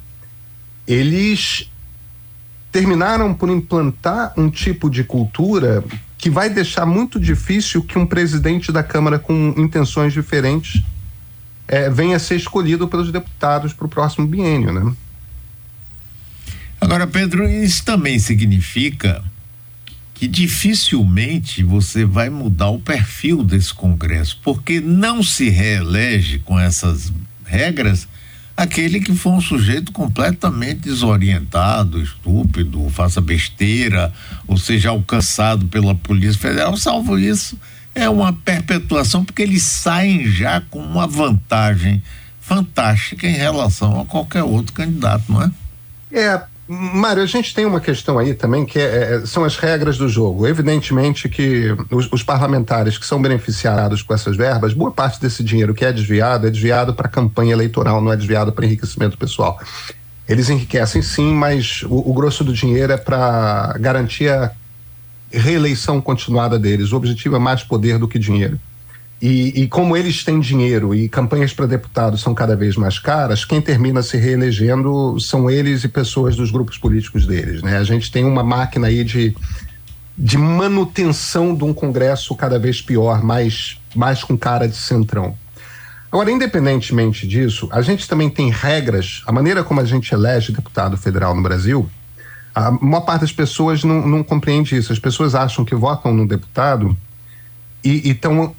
eles 0.89 1.71
terminaram 2.73 3.35
por 3.35 3.51
implantar 3.51 4.33
um 4.39 4.49
tipo 4.49 4.89
de 4.89 5.05
cultura 5.05 5.85
que 6.17 6.31
vai 6.31 6.49
deixar 6.49 6.87
muito 6.87 7.21
difícil 7.21 7.83
que 7.83 7.99
um 7.99 8.07
presidente 8.07 8.73
da 8.73 8.83
Câmara 8.83 9.19
com 9.19 9.53
intenções 9.59 10.15
diferentes 10.15 10.83
é, 11.69 11.91
venha 11.91 12.17
a 12.17 12.21
ser 12.21 12.37
escolhido 12.37 12.87
pelos 12.89 13.11
deputados 13.11 13.73
para 13.73 13.87
o 13.87 13.91
próximo 13.91 14.27
biênio, 14.27 14.73
né? 14.73 14.95
Agora, 16.81 17.07
Pedro, 17.07 17.49
isso 17.49 17.85
também 17.85 18.19
significa 18.19 19.25
que 20.15 20.27
dificilmente 20.27 21.63
você 21.63 22.05
vai 22.05 22.31
mudar 22.31 22.71
o 22.71 22.79
perfil 22.79 23.43
desse 23.43 23.75
Congresso, 23.75 24.39
porque 24.43 24.81
não 24.81 25.23
se 25.23 25.51
reelege 25.51 26.39
com 26.39 26.59
essas 26.59 27.13
regras 27.45 28.09
aquele 28.57 29.01
que 29.01 29.15
for 29.15 29.35
um 29.35 29.41
sujeito 29.41 29.93
completamente 29.93 30.81
desorientado, 30.81 32.01
estúpido, 32.01 32.89
faça 32.89 33.21
besteira, 33.21 34.13
ou 34.47 34.57
seja 34.57 34.89
alcançado 34.89 35.67
pela 35.67 35.95
Polícia 35.95 36.41
Federal, 36.41 36.77
salvo 36.77 37.19
isso, 37.19 37.59
é 37.97 38.11
uma 38.11 38.33
perpetuação, 38.33 39.25
porque 39.25 39.43
eles 39.43 39.63
saem 39.63 40.27
já 40.27 40.61
com 40.61 40.79
uma 40.79 41.07
vantagem 41.07 42.03
fantástica 42.39 43.27
em 43.27 43.33
relação 43.33 43.99
a 44.01 44.05
qualquer 44.05 44.43
outro 44.43 44.75
candidato, 44.75 45.25
não 45.31 45.43
é? 45.43 45.51
É, 46.13 46.43
Mário, 46.69 47.23
a 47.23 47.27
gente 47.27 47.55
tem 47.55 47.65
uma 47.65 47.81
questão 47.81 48.19
aí 48.19 48.35
também 48.35 48.67
que 48.67 48.79
é, 48.79 49.15
é, 49.23 49.27
são 49.27 49.45
as 49.45 49.57
regras 49.57 49.97
do 49.97 50.09
jogo. 50.09 50.47
Evidentemente 50.47 51.27
que 51.29 51.75
os, 51.91 52.13
os, 52.13 52.23
parlamentares 52.23 52.99
que 52.99 53.07
são 53.07 53.21
beneficiados 53.21 54.03
com 54.03 54.13
essas 54.13 54.37
verbas, 54.37 54.75
boa 54.75 54.93
parte 54.93 55.19
desse 55.19 55.43
dinheiro 55.43 55.75
que 55.75 55.85
é 55.85 55.93
desviado 55.93 56.47
é 56.47 56.51
desviado 56.51 56.93
para 56.93 57.09
campanha 57.09 57.53
eleitoral, 57.53 58.01
não 58.03 58.13
é 58.13 58.17
desviado 58.17 58.53
para 58.53 58.67
enriquecimento 58.67 59.17
pessoal. 59.17 59.59
Eles 60.29 60.51
enriquecem 60.51 61.01
sim, 61.01 61.33
mas 61.33 61.83
o, 61.85 62.11
o 62.11 62.13
grosso 62.13 62.45
do 62.45 62.53
dinheiro 62.53 62.93
é 62.93 62.97
para 62.97 63.75
garantir 63.79 64.29
a 64.29 64.53
reeleição 65.31 66.01
continuada 66.01 66.59
deles. 66.59 66.93
O 66.93 66.97
objetivo 66.97 67.37
é 67.37 67.39
mais 67.39 67.62
poder 67.62 67.99
do 67.99 68.09
que 68.09 68.19
dinheiro. 68.19 68.59
E, 69.21 69.62
e, 69.62 69.69
como 69.69 69.97
eles 69.97 70.23
têm 70.23 70.39
dinheiro 70.39 70.95
e 70.95 71.09
campanhas 71.09 71.53
para 71.53 71.65
deputados 71.65 72.21
são 72.21 72.35
cada 72.35 72.55
vez 72.55 72.77
mais 72.77 72.99
caras, 72.99 73.47
quem 73.47 73.62
termina 73.62 74.03
se 74.03 74.19
reelegendo 74.19 75.19
são 75.19 75.51
eles 75.51 75.85
e 75.85 75.89
pessoas 75.89 76.37
dos 76.37 76.51
grupos 76.51 76.77
políticos 76.77 77.27
deles. 77.27 77.62
Né? 77.62 77.79
A 77.79 77.85
gente 77.85 78.12
tem 78.12 78.25
uma 78.25 78.45
máquina 78.45 78.89
aí 78.89 79.03
de, 79.03 79.35
de 80.19 80.37
manutenção 80.37 81.55
de 81.55 81.65
um 81.65 81.73
Congresso 81.73 82.35
cada 82.37 82.59
vez 82.59 82.83
pior, 82.83 83.25
mais, 83.25 83.81
mais 83.95 84.23
com 84.23 84.37
cara 84.37 84.69
de 84.69 84.77
centrão. 84.77 85.35
Agora, 86.12 86.31
independentemente 86.31 87.27
disso, 87.27 87.69
a 87.73 87.81
gente 87.81 88.07
também 88.07 88.29
tem 88.29 88.51
regras, 88.51 89.23
a 89.27 89.33
maneira 89.33 89.65
como 89.65 89.81
a 89.81 89.85
gente 89.85 90.12
elege 90.12 90.53
deputado 90.53 90.97
federal 90.97 91.35
no 91.35 91.43
Brasil. 91.43 91.89
A 92.57 92.71
maior 92.71 93.03
parte 93.03 93.21
das 93.21 93.33
pessoas 93.33 93.85
não, 93.85 94.07
não 94.07 94.25
compreende 94.25 94.75
isso. 94.75 94.90
As 94.90 94.99
pessoas 94.99 95.35
acham 95.35 95.62
que 95.62 95.75
votam 95.75 96.14
no 96.14 96.27
deputado 96.27 96.97
e 97.85 98.09
estão 98.09 98.57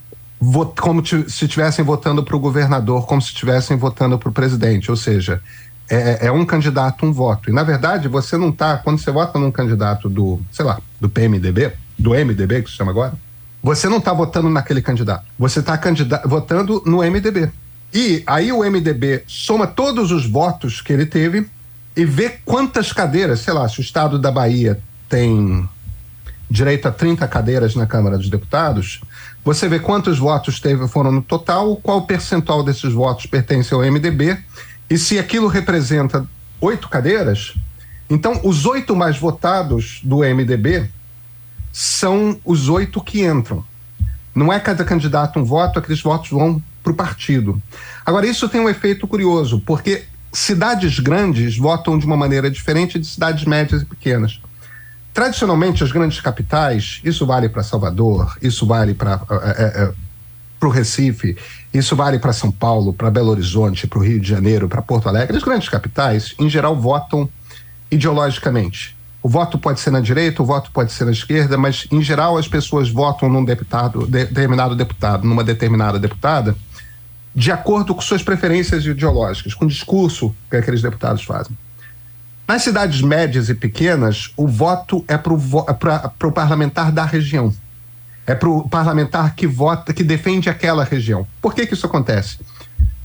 como 0.80 1.04
se 1.04 1.26
estivessem 1.26 1.84
votando 1.84 2.24
para 2.24 2.36
o 2.36 2.40
governador, 2.40 3.08
como 3.08 3.20
se 3.20 3.30
estivessem 3.30 3.76
votando 3.76 4.20
para 4.20 4.30
o 4.30 4.32
presidente. 4.32 4.92
Ou 4.92 4.96
seja, 4.96 5.42
é, 5.90 6.28
é, 6.28 6.32
um 6.32 6.46
candidato, 6.46 7.08
um 7.08 7.12
voto. 7.12 7.50
E, 7.50 7.54
na 7.54 7.64
verdade, 7.64 8.08
você 8.08 8.38
não 8.38 8.50
está, 8.50 8.78
quando 8.78 9.00
você 9.00 9.10
vota 9.10 9.40
num 9.40 9.50
candidato 9.50 10.08
do, 10.08 10.40
sei 10.52 10.64
lá, 10.64 10.80
do 11.02 11.10
PMDB, 11.10 11.74
do 11.98 12.12
MDB, 12.12 12.62
que 12.62 12.70
se 12.70 12.76
chama 12.76 12.92
agora, 12.92 13.14
você 13.64 13.90
não 13.90 13.98
está 13.98 14.14
votando 14.14 14.48
naquele 14.48 14.84
candidato. 14.84 15.26
Você 15.40 15.60
está 15.60 15.80
votando 16.24 16.84
no 16.86 16.98
MDB. 16.98 17.50
E 17.92 18.22
aí 18.28 18.52
o 18.52 18.60
MDB 18.60 19.24
soma 19.26 19.66
todos 19.66 20.12
os 20.12 20.30
votos 20.30 20.82
que 20.82 20.94
ele 20.94 21.08
teve 21.08 21.50
e 21.98 22.06
vê 22.06 22.30
quantas 22.46 22.94
cadeiras, 22.94 23.40
sei 23.40 23.54
lá, 23.56 23.68
se 23.68 23.80
o 23.80 23.82
estado 23.82 24.20
da 24.20 24.32
Bahia 24.32 24.80
tem 25.10 25.68
direito 26.50 26.88
a 26.88 26.92
30 26.92 27.28
cadeiras 27.28 27.74
na 27.74 27.88
Câmara 27.88 28.20
dos 28.20 28.30
Deputados, 28.30 29.02
você 29.44 29.68
vê 29.68 29.80
quantos 29.80 30.20
votos 30.20 30.60
teve, 30.60 30.88
foram 30.88 31.12
no 31.12 31.24
total, 31.24 31.76
qual 31.78 32.04
percentual 32.04 32.64
desses 32.64 32.94
votos 32.94 33.26
pertence 33.26 33.74
ao 33.74 33.82
MDB, 33.82 34.38
e 34.88 34.96
se 34.96 35.18
aquilo 35.18 35.48
representa 35.48 36.24
oito 36.62 36.88
cadeiras, 36.88 37.56
então 38.08 38.42
os 38.44 38.68
oito 38.68 38.96
mais 38.96 39.18
votados 39.18 40.00
do 40.04 40.18
MDB 40.18 40.88
são 41.74 42.40
os 42.46 42.70
oito 42.70 43.02
que 43.02 43.26
entram. 43.26 43.66
Não 44.36 44.54
é 44.54 44.60
cada 44.60 44.86
candidato 44.86 45.40
um 45.40 45.44
voto, 45.44 45.80
aqueles 45.80 46.02
votos 46.02 46.30
vão 46.30 46.62
para 46.84 46.94
o 46.94 46.96
partido. 46.96 47.60
Agora, 48.06 48.28
isso 48.28 48.48
tem 48.48 48.62
um 48.62 48.70
efeito 48.70 49.08
curioso, 49.08 49.60
porque 49.66 50.06
cidades 50.32 51.00
grandes 51.00 51.58
votam 51.58 51.98
de 51.98 52.06
uma 52.06 52.18
maneira 52.18 52.50
diferente 52.50 53.00
de 53.00 53.08
cidades 53.08 53.46
médias 53.46 53.82
e 53.82 53.86
pequenas. 53.86 54.40
Tradicionalmente, 55.14 55.84
as 55.84 55.92
grandes 55.92 56.22
capitais, 56.22 57.02
isso 57.04 57.26
vale 57.26 57.50
para 57.50 57.64
Salvador, 57.64 58.38
isso 58.42 58.68
vale 58.68 58.94
para 58.94 59.20
é, 59.58 59.64
é, 59.64 59.94
o 60.66 60.70
Recife, 60.70 61.36
isso 61.74 61.96
vale 61.96 62.20
para 62.20 62.34
São 62.34 62.52
Paulo, 62.52 62.94
para 62.94 63.10
Belo 63.10 63.32
Horizonte, 63.32 63.88
para 63.88 64.00
o 64.00 64.04
Rio 64.04 64.20
de 64.20 64.30
Janeiro, 64.30 64.70
para 64.70 64.82
Porto 64.82 65.10
Alegre. 65.10 65.36
As 65.36 65.44
grandes 65.44 65.70
capitais, 65.70 66.36
em 66.38 66.50
geral, 66.50 66.76
votam 66.76 67.28
ideologicamente. 67.90 68.96
O 69.24 69.30
voto 69.30 69.58
pode 69.58 69.80
ser 69.80 69.92
na 69.92 70.00
direita, 70.00 70.42
o 70.42 70.46
voto 70.46 70.72
pode 70.72 70.92
ser 70.92 71.06
na 71.06 71.12
esquerda, 71.12 71.58
mas 71.58 71.88
em 71.92 72.02
geral 72.02 72.38
as 72.38 72.48
pessoas 72.48 72.90
votam 72.90 73.28
num 73.28 73.44
deputado, 73.44 74.06
determinado 74.06 74.76
deputado, 74.76 75.28
numa 75.28 75.44
determinada 75.44 76.00
deputada, 76.00 76.56
de 77.38 77.52
acordo 77.52 77.94
com 77.94 78.02
suas 78.02 78.24
preferências 78.24 78.84
ideológicas, 78.84 79.54
com 79.54 79.66
o 79.66 79.68
discurso 79.68 80.36
que 80.50 80.58
aqueles 80.58 80.82
deputados 80.82 81.24
fazem. 81.24 81.56
Nas 82.48 82.64
cidades 82.64 83.00
médias 83.00 83.48
e 83.48 83.54
pequenas, 83.54 84.32
o 84.36 84.48
voto 84.48 85.06
é 85.08 85.16
para 85.16 85.32
o 86.28 86.32
parlamentar 86.32 86.92
da 86.92 87.06
região. 87.06 87.54
É 88.26 88.34
para 88.34 88.50
o 88.50 88.68
parlamentar 88.68 89.36
que 89.36 89.46
vota, 89.46 89.94
que 89.94 90.04
defende 90.04 90.50
aquela 90.50 90.84
região. 90.84 91.28
Por 91.40 91.54
que, 91.54 91.68
que 91.68 91.76
isso 91.76 91.86
acontece? 91.86 92.40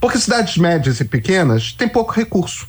Porque 0.01 0.19
cidades 0.19 0.57
médias 0.57 0.99
e 0.99 1.05
pequenas 1.05 1.71
têm 1.73 1.87
pouco 1.87 2.13
recurso. 2.13 2.67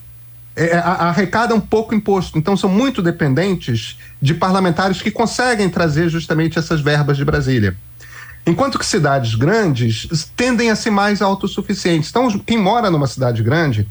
É, 0.58 0.66
é 0.66 0.78
arrecadam 0.80 1.62
pouco 1.62 1.96
imposto. 1.96 2.38
Então 2.38 2.58
são 2.58 2.70
muito 2.70 3.02
dependentes 3.02 3.98
de 4.22 4.34
parlamentares 4.34 5.02
que 5.02 5.10
conseguem 5.10 5.70
trazer 5.70 6.10
justamente 6.10 6.60
essas 6.60 6.82
verbas 6.82 7.16
de 7.16 7.24
Brasília. 7.24 7.74
Enquanto 8.46 8.78
que 8.78 8.86
cidades 8.86 9.36
grandes 9.36 10.08
tendem 10.36 10.70
a 10.70 10.76
ser 10.76 10.90
mais 10.90 11.22
autossuficientes. 11.22 12.10
Então, 12.10 12.30
quem 12.40 12.58
mora 12.58 12.92
numa 12.92 13.08
cidade 13.08 13.42
grande 13.42 13.88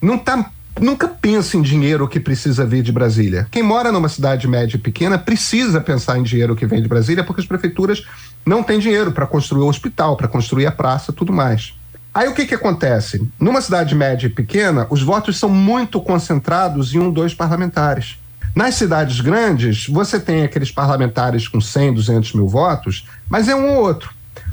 não 0.00 0.16
tá, 0.16 0.50
nunca 0.80 1.08
pensa 1.08 1.56
em 1.56 1.62
dinheiro 1.62 2.06
que 2.06 2.20
precisa 2.20 2.64
vir 2.64 2.82
de 2.82 2.92
Brasília. 2.92 3.48
Quem 3.50 3.62
mora 3.62 3.90
numa 3.90 4.08
cidade 4.08 4.46
média 4.46 4.76
e 4.76 4.80
pequena 4.80 5.18
precisa 5.18 5.80
pensar 5.80 6.18
em 6.18 6.22
dinheiro 6.22 6.54
que 6.54 6.66
vem 6.66 6.80
de 6.80 6.88
Brasília 6.88 7.24
porque 7.24 7.40
as 7.40 7.46
prefeituras 7.46 8.04
não 8.46 8.62
têm 8.62 8.78
dinheiro 8.78 9.10
para 9.10 9.26
construir 9.26 9.62
o 9.62 9.68
hospital, 9.68 10.16
para 10.16 10.28
construir 10.28 10.66
a 10.66 10.72
praça, 10.72 11.12
tudo 11.12 11.32
mais. 11.32 11.74
Aí 12.14 12.28
o 12.28 12.34
que, 12.34 12.44
que 12.44 12.54
acontece? 12.54 13.26
Numa 13.40 13.62
cidade 13.62 13.94
média 13.94 14.26
e 14.26 14.30
pequena, 14.30 14.86
os 14.90 15.02
votos 15.02 15.38
são 15.38 15.48
muito 15.48 16.00
concentrados 16.00 16.94
em 16.94 16.98
um, 16.98 17.10
dois 17.10 17.32
parlamentares. 17.32 18.18
Nas 18.54 18.74
cidades 18.74 19.20
grandes, 19.20 19.86
você 19.86 20.20
tem 20.20 20.42
aqueles 20.42 20.70
parlamentares 20.70 21.48
com 21.48 21.60
100, 21.60 21.94
200 21.94 22.32
mil 22.34 22.46
votos, 22.46 23.06
mas 23.28 23.48
é 23.48 23.56
um 23.56 23.76
ou 23.76 23.82
outro. 23.82 24.10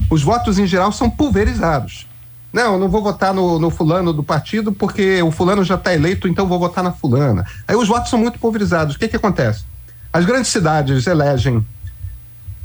Os 0.10 0.24
votos, 0.24 0.58
em 0.58 0.66
geral, 0.66 0.92
são 0.92 1.10
pulverizados. 1.10 2.08
Não, 2.52 2.80
não 2.80 2.88
vou 2.88 3.04
votar 3.04 3.34
no, 3.34 3.60
no 3.60 3.70
fulano 3.70 4.12
do 4.14 4.24
partido 4.24 4.72
porque 4.72 5.22
o 5.22 5.32
fulano 5.32 5.64
já 5.64 5.76
está 5.76 5.94
eleito, 5.94 6.28
então 6.28 6.48
vou 6.48 6.58
votar 6.58 6.84
na 6.84 6.92
fulana. 6.92 7.46
Aí 7.68 7.76
os 7.76 7.88
votos 7.88 8.10
são 8.10 8.18
muito 8.18 8.40
pulverizados. 8.40 8.96
O 8.96 9.00
que, 9.00 9.08
que 9.08 9.18
acontece? 9.18 9.66
As 10.12 10.26
grandes 10.26 10.50
cidades 10.50 11.06
elegem 11.06 11.64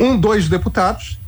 um, 0.01 0.16
dois 0.16 0.49
deputados 0.49 1.18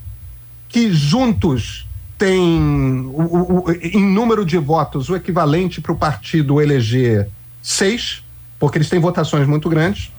que 0.69 0.91
juntos 0.93 1.87
têm, 2.17 3.11
o, 3.13 3.65
o, 3.67 3.73
em 3.73 4.05
número 4.05 4.45
de 4.45 4.57
votos, 4.57 5.11
o 5.11 5.17
equivalente 5.17 5.81
para 5.81 5.93
o 5.93 5.97
partido 5.97 6.63
eleger 6.63 7.29
seis 7.63 8.23
porque 8.59 8.79
eles 8.79 8.89
têm 8.89 9.01
votações 9.01 9.47
muito 9.47 9.69
grandes. 9.69 10.13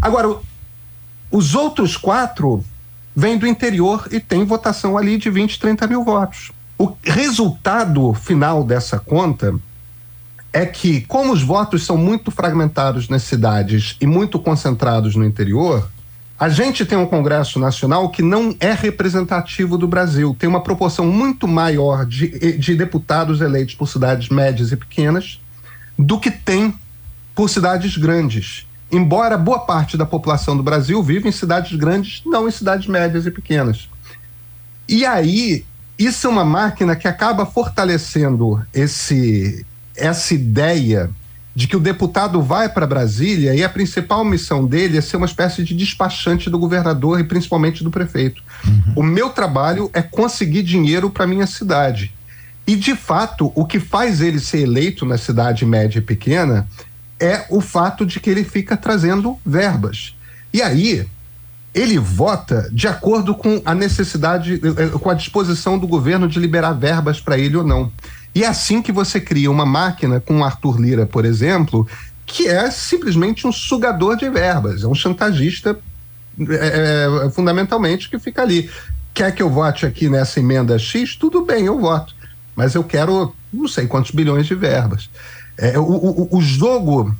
Agora, 0.00 0.36
os 1.30 1.54
outros 1.54 1.96
quatro 1.96 2.64
vêm 3.14 3.38
do 3.38 3.46
interior 3.46 4.06
e 4.10 4.20
têm 4.20 4.44
votação 4.44 4.96
ali 4.96 5.16
de 5.16 5.30
20, 5.30 5.58
30 5.58 5.86
mil 5.86 6.04
votos. 6.04 6.52
O 6.78 6.92
resultado 7.02 8.12
final 8.12 8.62
dessa 8.62 8.98
conta 8.98 9.54
é 10.52 10.64
que, 10.66 11.02
como 11.02 11.32
os 11.32 11.42
votos 11.42 11.84
são 11.84 11.96
muito 11.96 12.30
fragmentados 12.30 13.08
nas 13.08 13.22
cidades 13.22 13.96
e 14.00 14.06
muito 14.06 14.38
concentrados 14.38 15.14
no 15.14 15.24
interior, 15.24 15.88
a 16.38 16.50
gente 16.50 16.84
tem 16.84 16.98
um 16.98 17.06
Congresso 17.06 17.58
Nacional 17.58 18.10
que 18.10 18.22
não 18.22 18.54
é 18.60 18.72
representativo 18.72 19.78
do 19.78 19.88
Brasil. 19.88 20.36
Tem 20.38 20.48
uma 20.48 20.62
proporção 20.62 21.06
muito 21.06 21.48
maior 21.48 22.04
de, 22.04 22.58
de 22.58 22.74
deputados 22.74 23.40
eleitos 23.40 23.74
por 23.74 23.88
cidades 23.88 24.28
médias 24.28 24.70
e 24.70 24.76
pequenas 24.76 25.40
do 25.98 26.20
que 26.20 26.30
tem 26.30 26.74
por 27.36 27.50
cidades 27.50 27.96
grandes. 27.98 28.66
Embora 28.90 29.36
boa 29.36 29.60
parte 29.60 29.96
da 29.96 30.06
população 30.06 30.56
do 30.56 30.62
Brasil 30.62 31.00
viva 31.02 31.28
em 31.28 31.32
cidades 31.32 31.78
grandes, 31.78 32.22
não 32.24 32.48
em 32.48 32.50
cidades 32.50 32.88
médias 32.88 33.26
e 33.26 33.30
pequenas. 33.30 33.88
E 34.88 35.04
aí, 35.04 35.64
isso 35.98 36.26
é 36.26 36.30
uma 36.30 36.44
máquina 36.44 36.96
que 36.96 37.06
acaba 37.06 37.44
fortalecendo 37.44 38.64
esse, 38.72 39.66
essa 39.94 40.34
ideia 40.34 41.10
de 41.54 41.66
que 41.66 41.76
o 41.76 41.80
deputado 41.80 42.40
vai 42.40 42.68
para 42.68 42.86
Brasília 42.86 43.54
e 43.54 43.62
a 43.64 43.68
principal 43.68 44.24
missão 44.24 44.66
dele 44.66 44.96
é 44.96 45.00
ser 45.00 45.16
uma 45.16 45.26
espécie 45.26 45.64
de 45.64 45.74
despachante 45.74 46.48
do 46.48 46.58
governador 46.58 47.18
e 47.18 47.24
principalmente 47.24 47.82
do 47.82 47.90
prefeito. 47.90 48.42
Uhum. 48.66 48.92
O 48.96 49.02
meu 49.02 49.30
trabalho 49.30 49.90
é 49.92 50.00
conseguir 50.00 50.62
dinheiro 50.62 51.10
para 51.10 51.26
minha 51.26 51.46
cidade. 51.46 52.12
E, 52.66 52.76
de 52.76 52.94
fato, 52.94 53.52
o 53.54 53.64
que 53.64 53.78
faz 53.78 54.20
ele 54.20 54.40
ser 54.40 54.60
eleito 54.60 55.04
na 55.04 55.18
cidade 55.18 55.64
média 55.64 55.98
e 55.98 56.02
pequena 56.02 56.66
é 57.18 57.46
o 57.48 57.60
fato 57.60 58.04
de 58.04 58.20
que 58.20 58.30
ele 58.30 58.44
fica 58.44 58.76
trazendo 58.76 59.38
verbas. 59.44 60.14
E 60.52 60.62
aí, 60.62 61.06
ele 61.74 61.98
vota 61.98 62.68
de 62.72 62.88
acordo 62.88 63.34
com 63.34 63.60
a 63.64 63.74
necessidade, 63.74 64.54
eh, 64.54 64.84
eh, 64.84 64.98
com 64.98 65.10
a 65.10 65.14
disposição 65.14 65.78
do 65.78 65.86
governo 65.86 66.26
de 66.26 66.38
liberar 66.38 66.72
verbas 66.72 67.20
para 67.20 67.38
ele 67.38 67.56
ou 67.56 67.64
não. 67.64 67.92
E 68.34 68.44
é 68.44 68.46
assim 68.46 68.80
que 68.80 68.92
você 68.92 69.20
cria 69.20 69.50
uma 69.50 69.66
máquina 69.66 70.20
com 70.20 70.44
Arthur 70.44 70.80
Lira, 70.80 71.06
por 71.06 71.24
exemplo, 71.24 71.86
que 72.24 72.48
é 72.48 72.70
simplesmente 72.70 73.46
um 73.46 73.52
sugador 73.52 74.16
de 74.16 74.28
verbas, 74.28 74.82
é 74.82 74.86
um 74.86 74.94
chantagista 74.94 75.78
é, 76.38 77.08
é, 77.26 77.30
fundamentalmente 77.30 78.10
que 78.10 78.18
fica 78.18 78.42
ali. 78.42 78.70
Quer 79.14 79.34
que 79.34 79.42
eu 79.42 79.48
vote 79.48 79.86
aqui 79.86 80.08
nessa 80.08 80.40
emenda 80.40 80.78
X? 80.78 81.16
Tudo 81.16 81.44
bem, 81.44 81.64
eu 81.64 81.78
voto. 81.78 82.14
Mas 82.54 82.74
eu 82.74 82.84
quero 82.84 83.34
não 83.52 83.68
sei 83.68 83.86
quantos 83.86 84.10
bilhões 84.10 84.46
de 84.46 84.54
verbas. 84.54 85.08
É, 85.58 85.78
o, 85.78 85.82
o, 85.82 86.36
o 86.36 86.40
jogo 86.40 87.14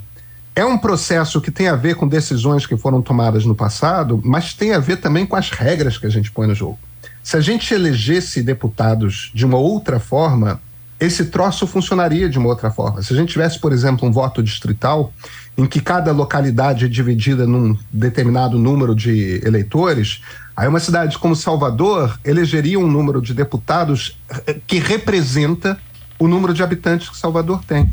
é 0.55 0.64
um 0.64 0.79
processo 0.79 1.40
que 1.40 1.51
tem 1.51 1.68
a 1.68 1.77
ver 1.77 1.96
com 1.96 2.09
decisões 2.09 2.66
que 2.66 2.77
foram 2.77 3.03
tomadas 3.03 3.44
no 3.44 3.55
passado, 3.55 4.20
mas 4.25 4.55
tem 4.55 4.72
a 4.72 4.79
ver 4.79 4.96
também 4.96 5.27
com 5.27 5.37
as 5.37 5.51
regras 5.51 5.99
que 5.99 6.07
a 6.07 6.11
gente 6.11 6.33
põe 6.33 6.46
no 6.46 6.55
jogo. 6.55 6.79
Se 7.22 7.37
a 7.37 7.40
gente 7.40 7.75
elegesse 7.75 8.42
deputados 8.42 9.31
de 9.35 9.44
uma 9.44 9.59
outra 9.59 10.01
forma, 10.01 10.61
esse 10.99 11.27
troço 11.27 11.66
funcionaria 11.66 12.29
de 12.29 12.38
uma 12.38 12.49
outra 12.49 12.70
forma. 12.70 13.03
Se 13.03 13.12
a 13.12 13.16
gente 13.16 13.33
tivesse, 13.33 13.59
por 13.61 13.72
exemplo, 13.72 14.09
um 14.09 14.12
voto 14.12 14.43
distrital, 14.43 15.12
em 15.59 15.66
que 15.66 15.80
cada 15.80 16.12
localidade 16.12 16.84
é 16.84 16.89
dividida 16.89 17.47
num 17.47 17.76
determinado 17.93 18.59
número 18.59 18.95
de 18.95 19.43
eleitores, 19.45 20.22
aí 20.57 20.68
uma 20.68 20.80
cidade 20.80 21.18
como 21.18 21.37
Salvador 21.37 22.18
elegeria 22.24 22.78
um 22.78 22.87
número 22.87 23.20
de 23.20 23.34
deputados 23.34 24.18
eh, 24.47 24.57
que 24.66 24.78
representa 24.78 25.78
o 26.18 26.26
número 26.26 26.55
de 26.55 26.62
habitantes 26.62 27.11
que 27.11 27.16
Salvador 27.16 27.62
tem. 27.64 27.91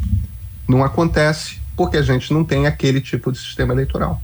Não 0.68 0.84
acontece 0.84 1.62
porque 1.76 1.98
a 1.98 2.02
gente 2.02 2.32
não 2.32 2.44
tem 2.44 2.68
aquele 2.68 3.02
tipo 3.02 3.32
de 3.32 3.38
sistema 3.38 3.74
eleitoral. 3.74 4.22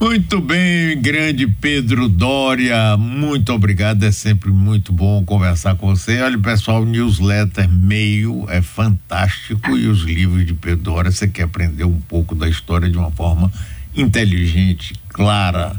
Muito 0.00 0.40
bem, 0.40 0.98
grande 0.98 1.46
Pedro 1.46 2.08
Dória, 2.08 2.96
muito 2.96 3.52
obrigado, 3.52 4.02
é 4.02 4.10
sempre 4.10 4.50
muito 4.50 4.94
bom 4.94 5.22
conversar 5.26 5.74
com 5.74 5.94
você. 5.94 6.22
Olha, 6.22 6.38
pessoal, 6.38 6.80
o 6.80 6.86
newsletter 6.86 7.68
meio 7.68 8.46
é 8.48 8.62
fantástico 8.62 9.76
e 9.76 9.86
os 9.88 10.00
livros 10.00 10.46
de 10.46 10.54
Pedro 10.54 10.84
Dória, 10.84 11.10
você 11.10 11.28
quer 11.28 11.42
aprender 11.42 11.84
um 11.84 12.00
pouco 12.00 12.34
da 12.34 12.48
história 12.48 12.88
de 12.88 12.96
uma 12.96 13.10
forma 13.10 13.52
inteligente, 13.94 14.94
clara, 15.10 15.76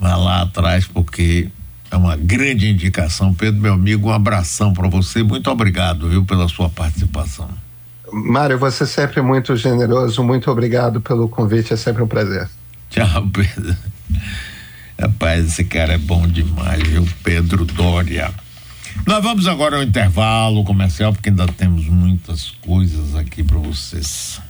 vá 0.00 0.16
lá 0.16 0.40
atrás 0.40 0.86
porque 0.86 1.48
é 1.90 1.96
uma 1.96 2.16
grande 2.16 2.70
indicação. 2.70 3.34
Pedro, 3.34 3.60
meu 3.60 3.74
amigo, 3.74 4.08
um 4.08 4.12
abração 4.12 4.72
para 4.72 4.88
você, 4.88 5.22
muito 5.22 5.50
obrigado, 5.50 6.08
viu, 6.08 6.24
pela 6.24 6.48
sua 6.48 6.70
participação. 6.70 7.50
Mário, 8.12 8.58
você 8.58 8.84
é 8.84 8.86
sempre 8.86 9.20
muito 9.20 9.56
generoso, 9.56 10.22
muito 10.22 10.50
obrigado 10.50 11.00
pelo 11.00 11.28
convite, 11.28 11.72
é 11.72 11.76
sempre 11.76 12.02
um 12.02 12.08
prazer. 12.08 12.48
Tchau, 12.90 13.28
Pedro. 13.32 13.76
Rapaz, 15.00 15.46
esse 15.46 15.64
cara 15.64 15.94
é 15.94 15.98
bom 15.98 16.26
demais, 16.26 16.82
viu? 16.82 17.06
Pedro 17.22 17.64
Dória. 17.64 18.32
Nós 19.06 19.22
vamos 19.22 19.46
agora 19.46 19.76
ao 19.76 19.82
intervalo 19.82 20.64
comercial, 20.64 21.12
porque 21.12 21.28
ainda 21.28 21.46
temos 21.46 21.86
muitas 21.86 22.50
coisas 22.60 23.14
aqui 23.14 23.42
para 23.42 23.58
vocês. 23.58 24.40